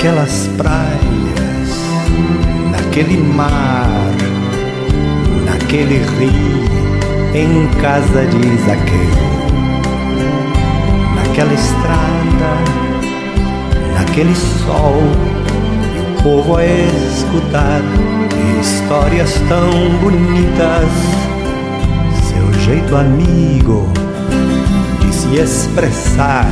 Naquelas 0.00 0.48
praias, 0.56 1.68
naquele 2.70 3.18
mar, 3.18 3.86
naquele 5.44 5.98
rio, 5.98 6.64
em 7.34 7.66
casa 7.82 8.24
de 8.24 8.56
Zaqueu, 8.64 9.10
naquela 11.14 11.52
estrada, 11.52 12.56
naquele 13.94 14.34
sol, 14.34 15.02
o 16.18 16.22
povo 16.22 16.56
a 16.56 16.64
escutar 16.64 17.82
histórias 18.58 19.34
tão 19.50 19.70
bonitas, 20.00 20.88
seu 22.30 22.60
jeito 22.62 22.96
amigo 22.96 23.86
de 24.98 25.14
se 25.14 25.34
expressar 25.36 26.48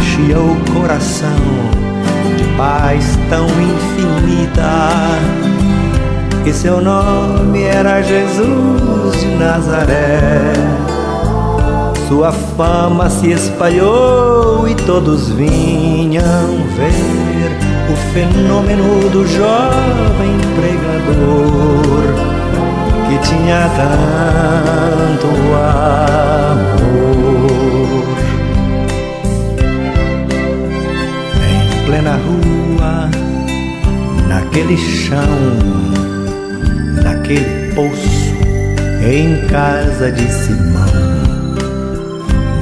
enchia 0.00 0.40
o 0.40 0.56
coração 0.72 1.87
paz 2.58 3.16
tão 3.30 3.46
infinita. 3.46 4.90
E 6.44 6.52
seu 6.52 6.80
nome 6.80 7.62
era 7.62 8.02
Jesus 8.02 9.20
de 9.20 9.28
Nazaré. 9.36 10.52
Sua 12.08 12.32
fama 12.32 13.08
se 13.08 13.30
espalhou 13.30 14.66
e 14.66 14.74
todos 14.74 15.28
vinham 15.30 16.56
ver 16.74 17.52
o 17.92 17.96
fenômeno 18.12 19.08
do 19.10 19.24
jovem 19.26 20.36
pregador 20.56 22.08
que 23.08 23.18
tinha 23.28 23.70
tanto 23.76 25.28
amor. 25.54 26.18
Plena 31.98 32.16
rua, 32.16 33.10
naquele 34.28 34.76
chão, 34.76 35.18
naquele 37.02 37.72
poço, 37.74 38.36
em 39.02 39.44
casa 39.48 40.12
de 40.12 40.32
Simão, 40.32 40.86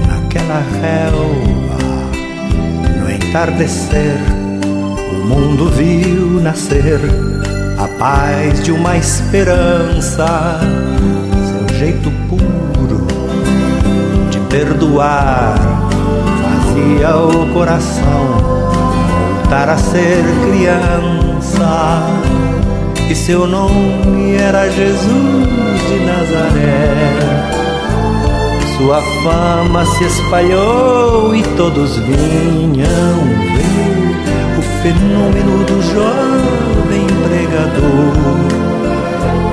naquela 0.09 0.63
relva, 0.81 1.79
no 2.99 3.11
entardecer, 3.11 4.17
o 5.13 5.27
mundo 5.27 5.71
viu 5.71 6.41
nascer 6.41 6.99
a 7.77 7.89
paz 7.99 8.65
de 8.65 8.73
uma 8.73 8.97
esperança, 8.97 10.61
seu 11.69 11.79
jeito 11.79 12.11
puro 12.31 13.07
de 14.31 14.41
perdoar 14.49 15.57
fazia 16.43 17.17
o 17.19 17.53
coração 17.53 18.56
voltar 19.47 19.69
a 19.69 19.79
ser 19.79 20.25
criança. 20.45 22.03
e 23.09 23.15
seu 23.15 23.47
nome 23.47 24.35
era 24.35 24.69
Jesus 24.69 25.47
de 25.89 26.01
Nazaré. 26.05 26.93
Sua 28.77 29.01
fama 29.23 29.87
se 29.87 30.05
espalhou 30.05 31.35
e 31.35 31.43
todos 31.57 31.97
vinham 31.99 33.15
ver 33.55 34.59
o 34.59 34.63
fenômeno 34.83 35.65
do 35.65 35.81
jovem 35.95 37.07
pregador 37.29 38.17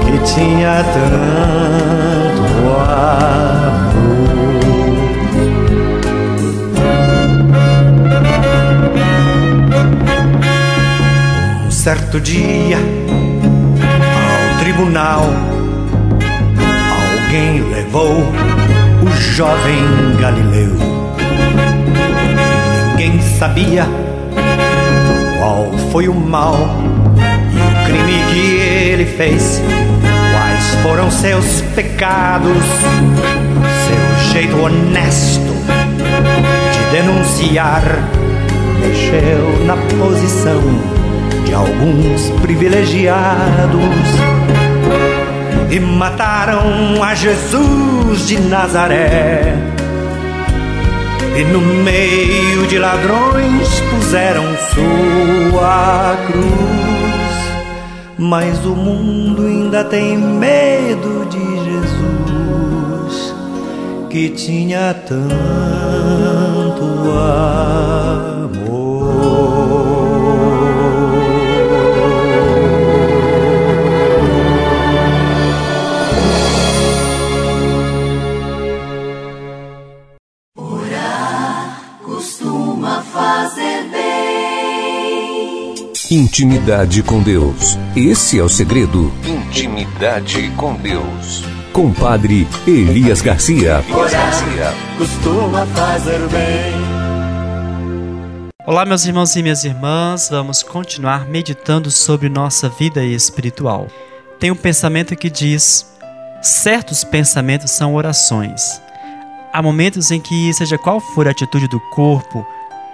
que 0.06 0.18
tinha 0.34 0.84
tanto 0.94 2.44
amor. 2.90 4.53
Certo 11.84 12.18
dia, 12.22 12.78
ao 12.78 14.60
tribunal, 14.64 15.26
alguém 17.12 17.62
levou 17.62 18.20
o 19.02 19.12
jovem 19.20 19.84
Galileu. 20.18 20.78
Ninguém 22.88 23.22
sabia 23.38 23.86
qual 25.38 25.74
foi 25.92 26.08
o 26.08 26.14
mal 26.14 26.56
e 27.52 27.60
o 27.60 27.86
crime 27.86 28.24
que 28.32 28.40
ele 28.40 29.06
fez. 29.06 29.62
Quais 30.32 30.76
foram 30.84 31.12
seus 31.12 31.60
pecados, 31.76 32.64
seu 33.86 34.32
jeito 34.32 34.58
honesto 34.58 35.54
de 36.72 36.92
denunciar 36.94 37.84
mexeu 38.80 39.66
na 39.66 39.76
posição 39.98 41.03
de 41.46 41.54
alguns 41.54 42.30
privilegiados 42.42 43.84
e 45.70 45.80
mataram 45.80 47.04
a 47.04 47.16
Jesus 47.16 48.28
de 48.28 48.40
Nazaré. 48.40 49.56
E 51.36 51.44
no 51.46 51.60
meio 51.62 52.68
de 52.68 52.78
ladrões 52.78 53.82
puseram 53.90 54.44
sua 54.74 56.16
cruz. 56.28 56.54
Mas 58.20 58.64
o 58.66 58.76
mundo 58.76 59.48
ainda 59.48 59.84
tem 59.84 60.16
medo 60.16 61.26
de 61.26 61.40
Jesus, 61.72 63.36
que 64.12 64.30
tinha 64.30 64.94
tanto 64.94 65.24
amor. 67.20 68.33
Intimidade 86.16 87.02
com 87.02 87.24
Deus. 87.24 87.76
Esse 87.96 88.38
é 88.38 88.44
o 88.44 88.48
segredo. 88.48 89.12
Intimidade 89.26 90.48
com 90.56 90.76
Deus. 90.76 91.44
Compadre 91.72 92.48
Elias 92.68 93.20
Garcia. 93.20 93.84
Elias 93.90 94.12
Garcia. 94.12 94.74
Costuma 94.96 95.66
fazer 95.66 96.20
bem. 96.28 96.76
Olá, 98.64 98.86
meus 98.86 99.04
irmãos 99.08 99.36
e 99.36 99.42
minhas 99.42 99.64
irmãs, 99.64 100.30
vamos 100.30 100.62
continuar 100.62 101.26
meditando 101.26 101.90
sobre 101.90 102.30
nossa 102.30 102.70
vida 102.70 103.04
espiritual. 103.04 103.88
Tem 104.40 104.52
um 104.52 104.56
pensamento 104.56 105.16
que 105.16 105.32
diz: 105.32 105.98
certos 106.44 107.04
pensamentos 107.04 107.72
são 107.72 107.96
orações. 107.96 108.80
Há 109.52 109.64
momentos 109.64 110.12
em 110.12 110.22
que, 110.22 110.54
seja 110.54 110.78
qual 110.78 111.00
for 111.00 111.28
a 111.28 111.32
atitude 111.32 111.68
do 111.68 111.80
corpo, 111.90 112.46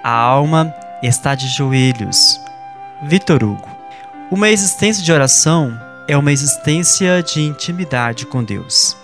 a 0.05 0.10
alma 0.10 0.73
está 1.03 1.36
de 1.36 1.49
joelhos. 1.49 2.39
Vitor 3.02 3.42
Hugo. 3.44 3.70
Uma 4.30 4.50
existência 4.50 5.02
de 5.02 5.12
oração 5.12 5.80
é 6.06 6.18
uma 6.18 6.34
existência 6.34 7.24
de 7.24 7.42
intimidade 7.42 8.26
com 8.26 8.44
Deus. 8.44 8.96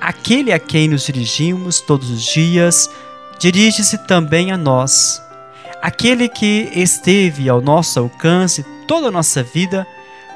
Aquele 0.00 0.50
a 0.50 0.58
quem 0.58 0.88
nos 0.88 1.04
dirigimos 1.04 1.80
todos 1.80 2.10
os 2.10 2.22
dias 2.22 2.88
dirige-se 3.38 3.98
também 4.06 4.50
a 4.50 4.56
nós. 4.56 5.22
Aquele 5.82 6.26
que 6.26 6.70
esteve 6.74 7.48
ao 7.48 7.60
nosso 7.60 8.00
alcance 8.00 8.64
toda 8.88 9.08
a 9.08 9.12
nossa 9.12 9.42
vida 9.42 9.86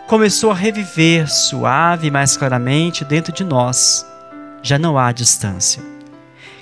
começou 0.07 0.51
a 0.51 0.55
reviver 0.55 1.31
suave 1.31 2.09
e 2.09 2.11
mais 2.11 2.37
claramente 2.37 3.07
dentro 3.07 3.33
de 3.33 3.42
nós. 3.42 4.07
Já 4.62 4.79
não 4.79 4.99
há 4.99 5.12
distância. 5.12 5.83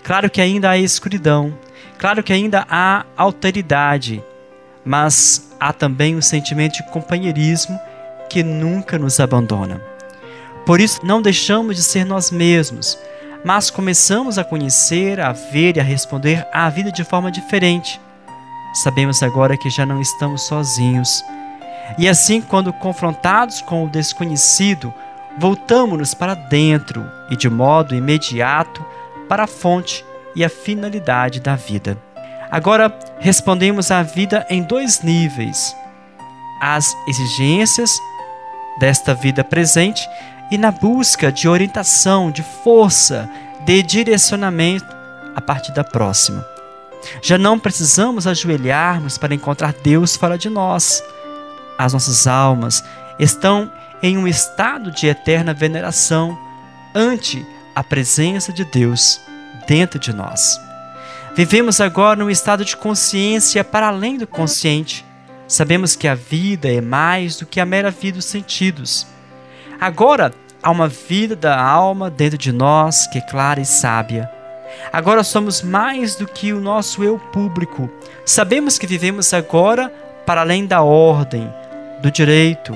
Claro 0.05 0.31
que 0.31 0.41
ainda 0.41 0.71
há 0.71 0.79
escuridão, 0.79 1.59
claro 1.99 2.23
que 2.23 2.33
ainda 2.33 2.65
há 2.71 3.05
alteridade, 3.17 4.23
mas 4.85 5.46
há 5.61 5.73
também 5.73 6.17
o 6.17 6.23
sentimento 6.23 6.77
de 6.77 6.91
companheirismo 6.91 7.79
que 8.29 8.43
nunca 8.43 8.99
nos 8.99 9.21
abandona. 9.21 9.81
Por 10.65 10.81
isso, 10.81 11.01
não 11.05 11.23
deixamos 11.23 11.77
de 11.77 11.83
ser 11.83 12.05
nós 12.05 12.31
mesmos, 12.31 12.99
mas 13.45 13.71
começamos 13.71 14.39
a 14.39 14.45
conhecer, 14.45 15.21
a 15.21 15.33
ver 15.33 15.77
e 15.77 15.81
a 15.81 15.85
responder 15.85 16.47
à 16.53 16.69
vida 16.69 16.91
de 16.91 17.05
forma 17.05 17.31
diferente. 17.31 18.01
Sabemos 18.75 19.23
agora 19.23 19.57
que 19.57 19.71
já 19.71 19.87
não 19.87 20.01
estamos 20.01 20.43
sozinhos. 20.43 21.25
E 21.97 22.09
assim, 22.09 22.41
quando 22.41 22.73
confrontados 22.73 23.63
com 23.63 23.85
o 23.85 23.89
desconhecido, 23.89 24.93
voltamos-nos 25.39 26.15
para 26.15 26.35
dentro 26.35 27.09
e, 27.31 27.37
de 27.37 27.49
modo 27.49 27.95
imediato, 27.95 28.85
para 29.29 29.45
a 29.45 29.47
fonte 29.47 30.05
e 30.35 30.45
a 30.45 30.49
finalidade 30.49 31.41
da 31.41 31.55
vida. 31.55 31.97
Agora 32.51 32.97
respondemos 33.19 33.91
à 33.91 34.03
vida 34.03 34.47
em 34.49 34.63
dois 34.63 35.03
níveis: 35.03 35.77
as 36.61 36.97
exigências 37.09 37.91
desta 38.79 39.15
vida 39.15 39.43
presente 39.43 40.09
e 40.51 40.59
na 40.59 40.71
busca 40.71 41.33
de 41.33 41.49
orientação, 41.49 42.31
de 42.31 42.43
força, 42.43 43.29
de 43.65 43.83
direcionamento 43.83 44.87
a 45.35 45.41
partir 45.41 45.73
da 45.73 45.83
próxima. 45.83 46.47
Já 47.23 47.37
não 47.39 47.59
precisamos 47.59 48.27
ajoelharmos 48.27 49.19
para 49.19 49.35
encontrar 49.35 49.73
Deus 49.83 50.17
fora 50.17 50.39
de 50.39 50.49
nós. 50.49 51.03
As 51.79 51.93
nossas 51.93 52.27
almas 52.27 52.83
estão 53.19 53.71
em 54.03 54.17
um 54.17 54.27
estado 54.27 54.91
de 54.91 55.07
eterna 55.07 55.53
veneração 55.55 56.39
ante 56.95 57.47
a 57.75 57.83
presença 57.83 58.53
de 58.53 58.65
Deus 58.65 59.21
dentro 59.67 59.99
de 59.99 60.13
nós. 60.13 60.66
Vivemos 61.37 61.83
agora 61.83 62.17
num 62.17 62.31
estado 62.31 62.65
de 62.65 62.75
consciência 62.75 63.63
para 63.63 63.89
além 63.89 64.17
do 64.17 64.27
consciente. 64.27 65.05
Sabemos 65.47 65.95
que 65.95 66.09
a 66.09 66.15
vida 66.15 66.67
é 66.67 66.81
mais 66.81 67.37
do 67.37 67.45
que 67.45 67.61
a 67.61 67.67
mera 67.67 67.91
vida 67.91 68.17
dos 68.17 68.25
sentidos. 68.25 69.07
Agora 69.79 70.33
há 70.63 70.71
uma 70.71 70.89
vida 70.89 71.37
da 71.37 71.61
alma 71.61 72.09
dentro 72.09 72.39
de 72.39 72.51
nós 72.51 73.07
que 73.09 73.19
é 73.19 73.21
clara 73.21 73.61
e 73.61 73.67
sábia. 73.67 74.31
Agora 74.91 75.23
somos 75.23 75.61
mais 75.61 76.17
do 76.17 76.27
que 76.27 76.55
o 76.55 76.61
nosso 76.61 77.05
eu 77.05 77.19
público. 77.19 77.91
Sabemos 78.25 78.79
que 78.79 78.87
vivemos 78.87 79.35
agora 79.35 79.93
para 80.25 80.41
além 80.41 80.65
da 80.65 80.81
ordem, 80.81 81.53
do 82.01 82.11
direito. 82.11 82.75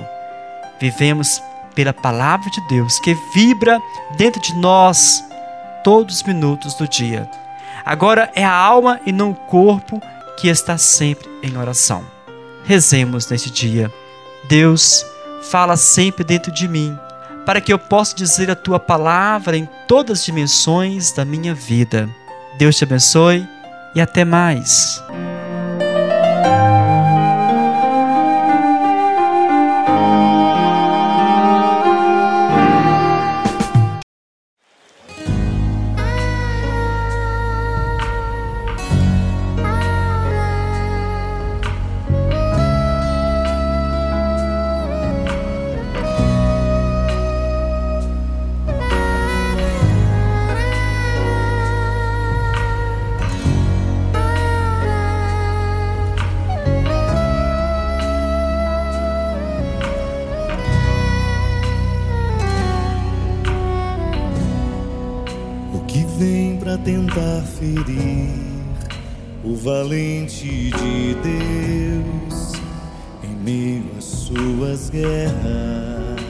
Vivemos 0.78 1.42
pela 1.74 1.94
palavra 1.94 2.50
de 2.50 2.60
Deus 2.68 2.98
que 3.00 3.16
vibra 3.32 3.80
dentro 4.18 4.38
de 4.42 4.54
nós 4.56 5.24
todos 5.82 6.16
os 6.16 6.22
minutos 6.24 6.74
do 6.74 6.86
dia. 6.86 7.26
Agora 7.90 8.30
é 8.36 8.44
a 8.44 8.54
alma 8.54 9.00
e 9.04 9.10
não 9.10 9.32
o 9.32 9.34
corpo 9.34 10.00
que 10.36 10.46
está 10.46 10.78
sempre 10.78 11.28
em 11.42 11.56
oração. 11.56 12.04
Rezemos 12.62 13.28
neste 13.28 13.50
dia. 13.50 13.92
Deus, 14.48 15.04
fala 15.42 15.76
sempre 15.76 16.22
dentro 16.22 16.52
de 16.52 16.68
mim, 16.68 16.96
para 17.44 17.60
que 17.60 17.72
eu 17.72 17.80
possa 17.80 18.14
dizer 18.14 18.48
a 18.48 18.54
tua 18.54 18.78
palavra 18.78 19.56
em 19.56 19.68
todas 19.88 20.20
as 20.20 20.24
dimensões 20.24 21.10
da 21.10 21.24
minha 21.24 21.52
vida. 21.52 22.08
Deus 22.56 22.76
te 22.76 22.84
abençoe 22.84 23.44
e 23.92 24.00
até 24.00 24.24
mais. 24.24 25.02
De 70.70 71.14
Deus 71.14 72.52
em 73.22 73.34
meio 73.36 73.84
às 73.98 74.04
suas 74.04 74.90
guerras. 74.90 76.20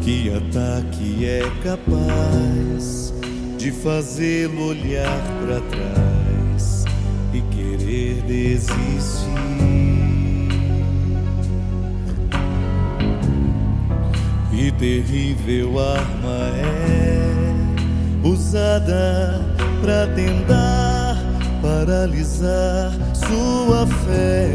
Que 0.00 0.32
ataque 0.34 1.26
é 1.26 1.42
capaz 1.62 3.12
de 3.58 3.70
fazê-lo 3.70 4.68
olhar 4.68 5.22
para 5.42 5.60
trás 5.60 6.84
e 7.34 7.40
querer 7.54 8.22
desistir? 8.22 9.28
E 14.52 14.72
terrível 14.72 15.78
arma 15.78 16.50
é 16.56 18.26
usada 18.26 19.47
para 19.80 20.06
tentar 20.08 21.16
paralisar 21.62 22.92
sua 23.14 23.86
fé. 23.86 24.48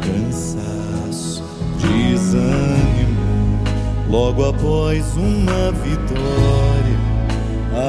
Cansaço, 0.00 1.44
desânimo, 1.78 3.60
logo 4.08 4.48
após 4.48 5.04
uma 5.16 5.72
vitória, 5.82 6.98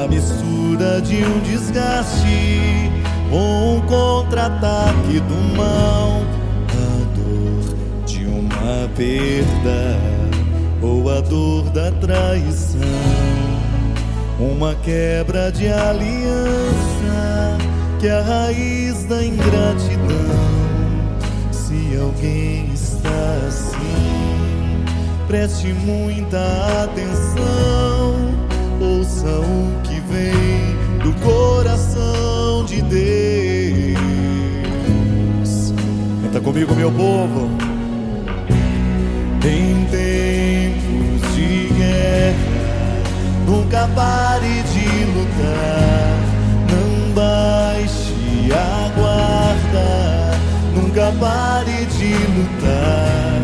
a 0.02 0.08
mistura 0.08 1.00
de 1.00 1.24
um 1.24 1.40
desgaste 1.40 2.90
com 3.30 3.76
um 3.76 3.80
contra-ataque 3.82 5.20
do 5.20 5.56
mal, 5.56 6.22
a 6.70 7.16
dor 7.16 7.76
de 8.06 8.24
uma 8.24 8.88
perda 8.96 10.13
ou 10.84 11.10
a 11.10 11.20
dor 11.22 11.70
da 11.70 11.90
traição, 11.92 12.80
uma 14.38 14.74
quebra 14.74 15.50
de 15.50 15.66
aliança 15.66 17.56
que 17.98 18.06
é 18.06 18.12
a 18.12 18.20
raiz 18.20 19.04
da 19.04 19.24
ingratidão. 19.24 20.04
Se 21.50 21.96
alguém 21.98 22.68
está 22.74 23.08
assim, 23.48 24.84
preste 25.26 25.72
muita 25.72 26.84
atenção, 26.84 28.34
ouça 28.78 29.40
o 29.40 29.80
que 29.84 29.98
vem 30.00 30.76
do 31.02 31.14
coração 31.24 32.66
de 32.66 32.82
Deus. 32.82 34.04
Canta 36.22 36.40
comigo, 36.42 36.74
meu 36.74 36.92
povo. 36.92 37.48
Em 39.46 39.84
nunca 43.46 43.88
pare 43.94 44.62
de 44.72 45.04
lutar. 45.12 46.18
Não 46.70 47.14
baixe 47.14 48.52
a 48.52 48.90
guarda, 48.96 50.38
nunca 50.74 51.12
pare 51.20 51.86
de 51.86 52.14
lutar. 52.34 53.40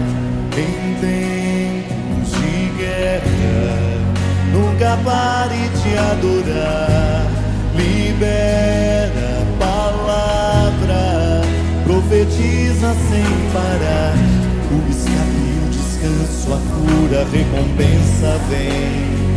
Em 0.56 0.94
tempos 1.00 2.32
de 2.32 2.72
guerra, 2.78 3.68
nunca 4.52 4.98
pare 5.04 5.68
de 5.82 5.96
adorar. 5.96 7.26
Libera 7.76 9.42
a 9.42 9.64
palavra, 9.64 11.02
profetiza 11.84 12.94
sem 13.08 13.24
parar. 13.52 14.14
O 14.72 14.90
escape 14.90 15.50
descanso, 15.70 16.52
a 16.52 16.60
cura, 16.74 17.22
a 17.22 17.24
recompensa 17.24 18.38
vem 18.48 19.29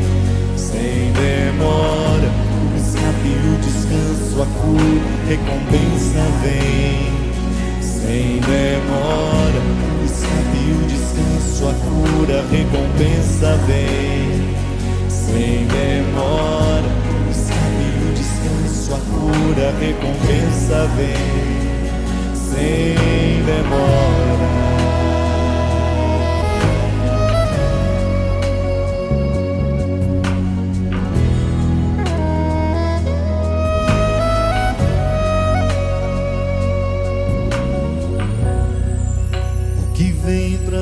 sem 0.64 1.12
demora. 1.12 2.30
O 2.56 2.78
escape, 2.78 3.32
o 3.48 3.58
descanso, 3.60 4.42
a 4.42 4.46
cura, 4.46 5.10
recompensa 5.28 6.24
vem 6.42 7.82
sem 7.82 8.40
demora. 8.40 9.62
O 10.00 10.06
escape, 10.06 10.62
o 10.72 10.88
descanso, 10.88 11.68
a 11.68 11.74
cura, 11.84 12.38
recompensa 12.50 13.58
vem 13.68 14.56
sem 15.10 15.68
demora. 15.68 16.90
O 17.28 17.32
escape, 17.32 17.88
o 18.00 18.14
descanso, 18.14 18.94
a 18.94 19.00
cura, 19.12 19.68
recompensa 19.80 20.88
vem 20.96 21.74
sem 22.34 23.44
demora. 23.46 24.83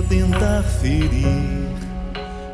Tentar 0.04 0.64
ferir 0.64 1.70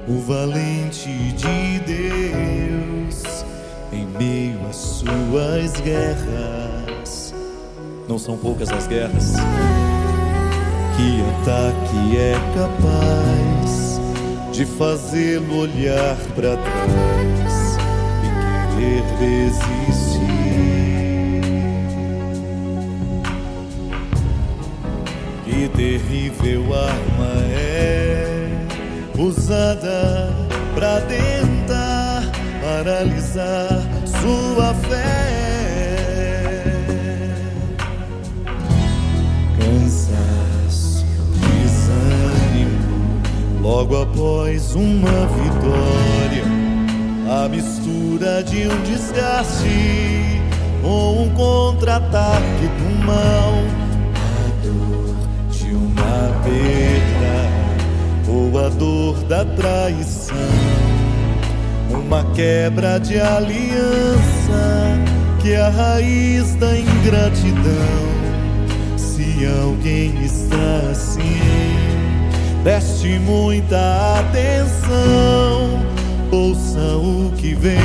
o 0.08 0.20
valente 0.22 1.10
de 1.34 1.80
Deus 1.86 3.46
em 3.92 4.06
meio 4.18 4.60
às 4.70 4.76
suas 4.76 5.80
guerras. 5.82 7.34
Não 8.08 8.18
são 8.18 8.38
poucas 8.38 8.70
as 8.70 8.88
guerras. 8.88 9.34
Que 10.96 11.22
ataque 11.42 12.18
é 12.18 12.34
capaz 12.56 14.00
de 14.52 14.66
fazê-lo 14.66 15.60
olhar 15.60 16.16
para 16.36 16.58
trás 16.58 17.78
e 18.24 18.30
querer 18.76 19.04
desistir? 19.20 19.87
Que 25.58 25.68
terrível 25.70 26.66
arma 26.72 27.34
é 27.52 28.48
usada 29.18 30.32
para 30.76 31.02
tentar 31.02 32.22
paralisar 32.62 33.82
sua 34.06 34.76
fé. 34.88 35.34
Cansaço, 39.58 41.04
desânimo, 41.34 43.24
logo 43.60 44.04
após 44.04 44.76
uma 44.76 45.26
vitória, 45.26 46.46
a 47.44 47.50
mistura 47.50 48.44
de 48.44 48.68
um 48.68 48.84
desgaste 48.84 50.40
ou 50.84 51.24
um 51.24 51.30
contra-ataque 51.32 52.68
do 52.78 53.06
mal 53.08 53.87
perda 56.48 57.50
ou 58.28 58.66
a 58.66 58.70
dor 58.70 59.18
da 59.26 59.44
traição, 59.44 60.36
uma 61.90 62.24
quebra 62.34 63.00
de 63.00 63.20
aliança 63.20 64.98
que 65.42 65.54
é 65.54 65.62
a 65.62 65.70
raiz 65.70 66.56
da 66.56 66.78
ingratidão. 66.78 68.08
Se 68.96 69.46
alguém 69.62 70.14
está 70.24 70.92
assim, 70.92 71.42
preste 72.64 73.20
muita 73.20 74.20
atenção, 74.20 75.86
ouça 76.32 76.98
o 76.98 77.32
que 77.38 77.54
vem 77.56 77.78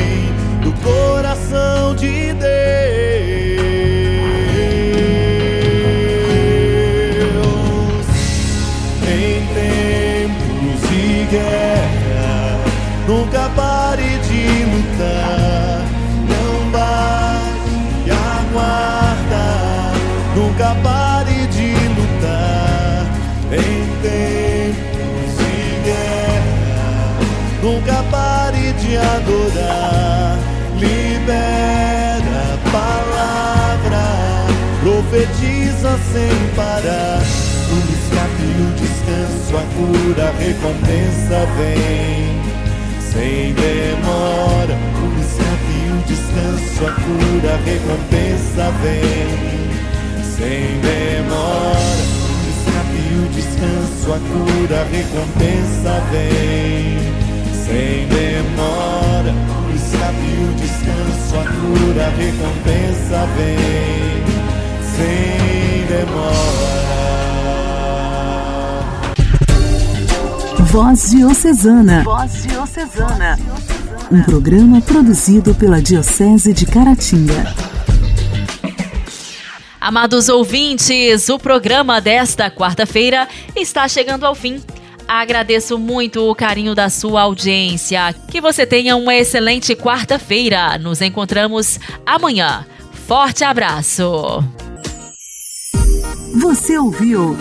do 0.63 0.73
coração 0.83 1.95
de 1.95 2.33
Deus. 2.33 3.22
Tempos 24.03 25.31
de 25.39 25.55
guerra, 25.85 27.19
nunca 27.63 28.03
pare 28.11 28.73
de 28.75 28.97
adorar. 28.97 30.39
Libera 30.79 32.43
a 32.53 32.71
palavra, 32.71 34.05
profetiza 34.83 35.97
sem 36.13 36.35
parar 36.57 37.23
o 37.73 37.79
escape, 37.95 38.47
o 38.61 38.69
descanso, 38.75 39.57
a 39.57 39.65
cura, 39.77 40.29
a 40.29 40.33
recompensa 40.39 41.39
vem 41.57 42.43
sem 43.01 43.55
demora. 43.55 44.77
O 45.01 45.09
escape, 45.21 45.77
o 45.89 45.99
descanso, 46.07 46.81
a 46.87 46.93
cura, 46.93 47.55
a 47.55 47.57
recompensa 47.65 48.65
vem 48.83 49.63
sem 50.37 50.81
demora. 50.81 51.92
Escape, 52.93 53.15
o 53.15 53.29
descanso, 53.35 54.13
a 54.13 54.19
cura, 54.19 54.81
a 54.81 54.85
recompensa 54.85 55.93
vem 56.11 56.99
sem 57.65 58.09
demora. 58.09 59.33
O 59.67 59.71
escape, 59.75 60.31
o 60.43 60.55
descanso, 60.55 61.33
a 61.37 61.45
cura, 61.45 62.03
a 62.07 62.11
recompensa 62.11 63.19
vem 63.37 64.23
sem 64.97 65.87
demora. 65.87 66.43
Voz 70.71 71.11
Diocesana. 71.11 72.03
Voz 72.05 72.43
Diocesana. 72.43 73.39
Um 74.11 74.23
programa 74.23 74.81
produzido 74.81 75.55
pela 75.55 75.81
Diocese 75.81 76.53
de 76.53 76.67
Caratinga. 76.67 77.72
Amados 79.83 80.29
ouvintes, 80.29 81.29
o 81.29 81.41
programa 81.41 82.01
desta 82.01 82.49
quarta-feira 82.49 83.27
está 83.57 83.89
chegando 83.89 84.25
ao 84.25 84.33
fim. 84.33 84.63
Agradeço 85.09 85.77
muito 85.77 86.21
o 86.31 86.37
carinho 86.37 86.73
da 86.73 86.89
sua 86.89 87.23
audiência. 87.23 88.15
Que 88.29 88.41
você 88.41 88.65
tenha 88.65 88.95
uma 88.95 89.13
excelente 89.13 89.75
quarta-feira. 89.75 90.79
Nos 90.79 91.03
encontramos 91.03 91.81
amanhã. 92.07 92.65
Forte 93.09 93.43
abraço. 93.43 94.45
Você 96.41 96.79
ouviu 96.79 97.37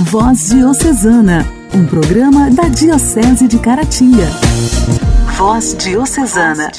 Voz 0.00 0.48
Diocesana, 0.48 1.46
um 1.72 1.86
programa 1.86 2.50
da 2.50 2.64
Diocese 2.64 3.46
de 3.46 3.60
Caratinga. 3.60 4.26
Voz 5.36 5.76
Diocesana. 5.78 6.72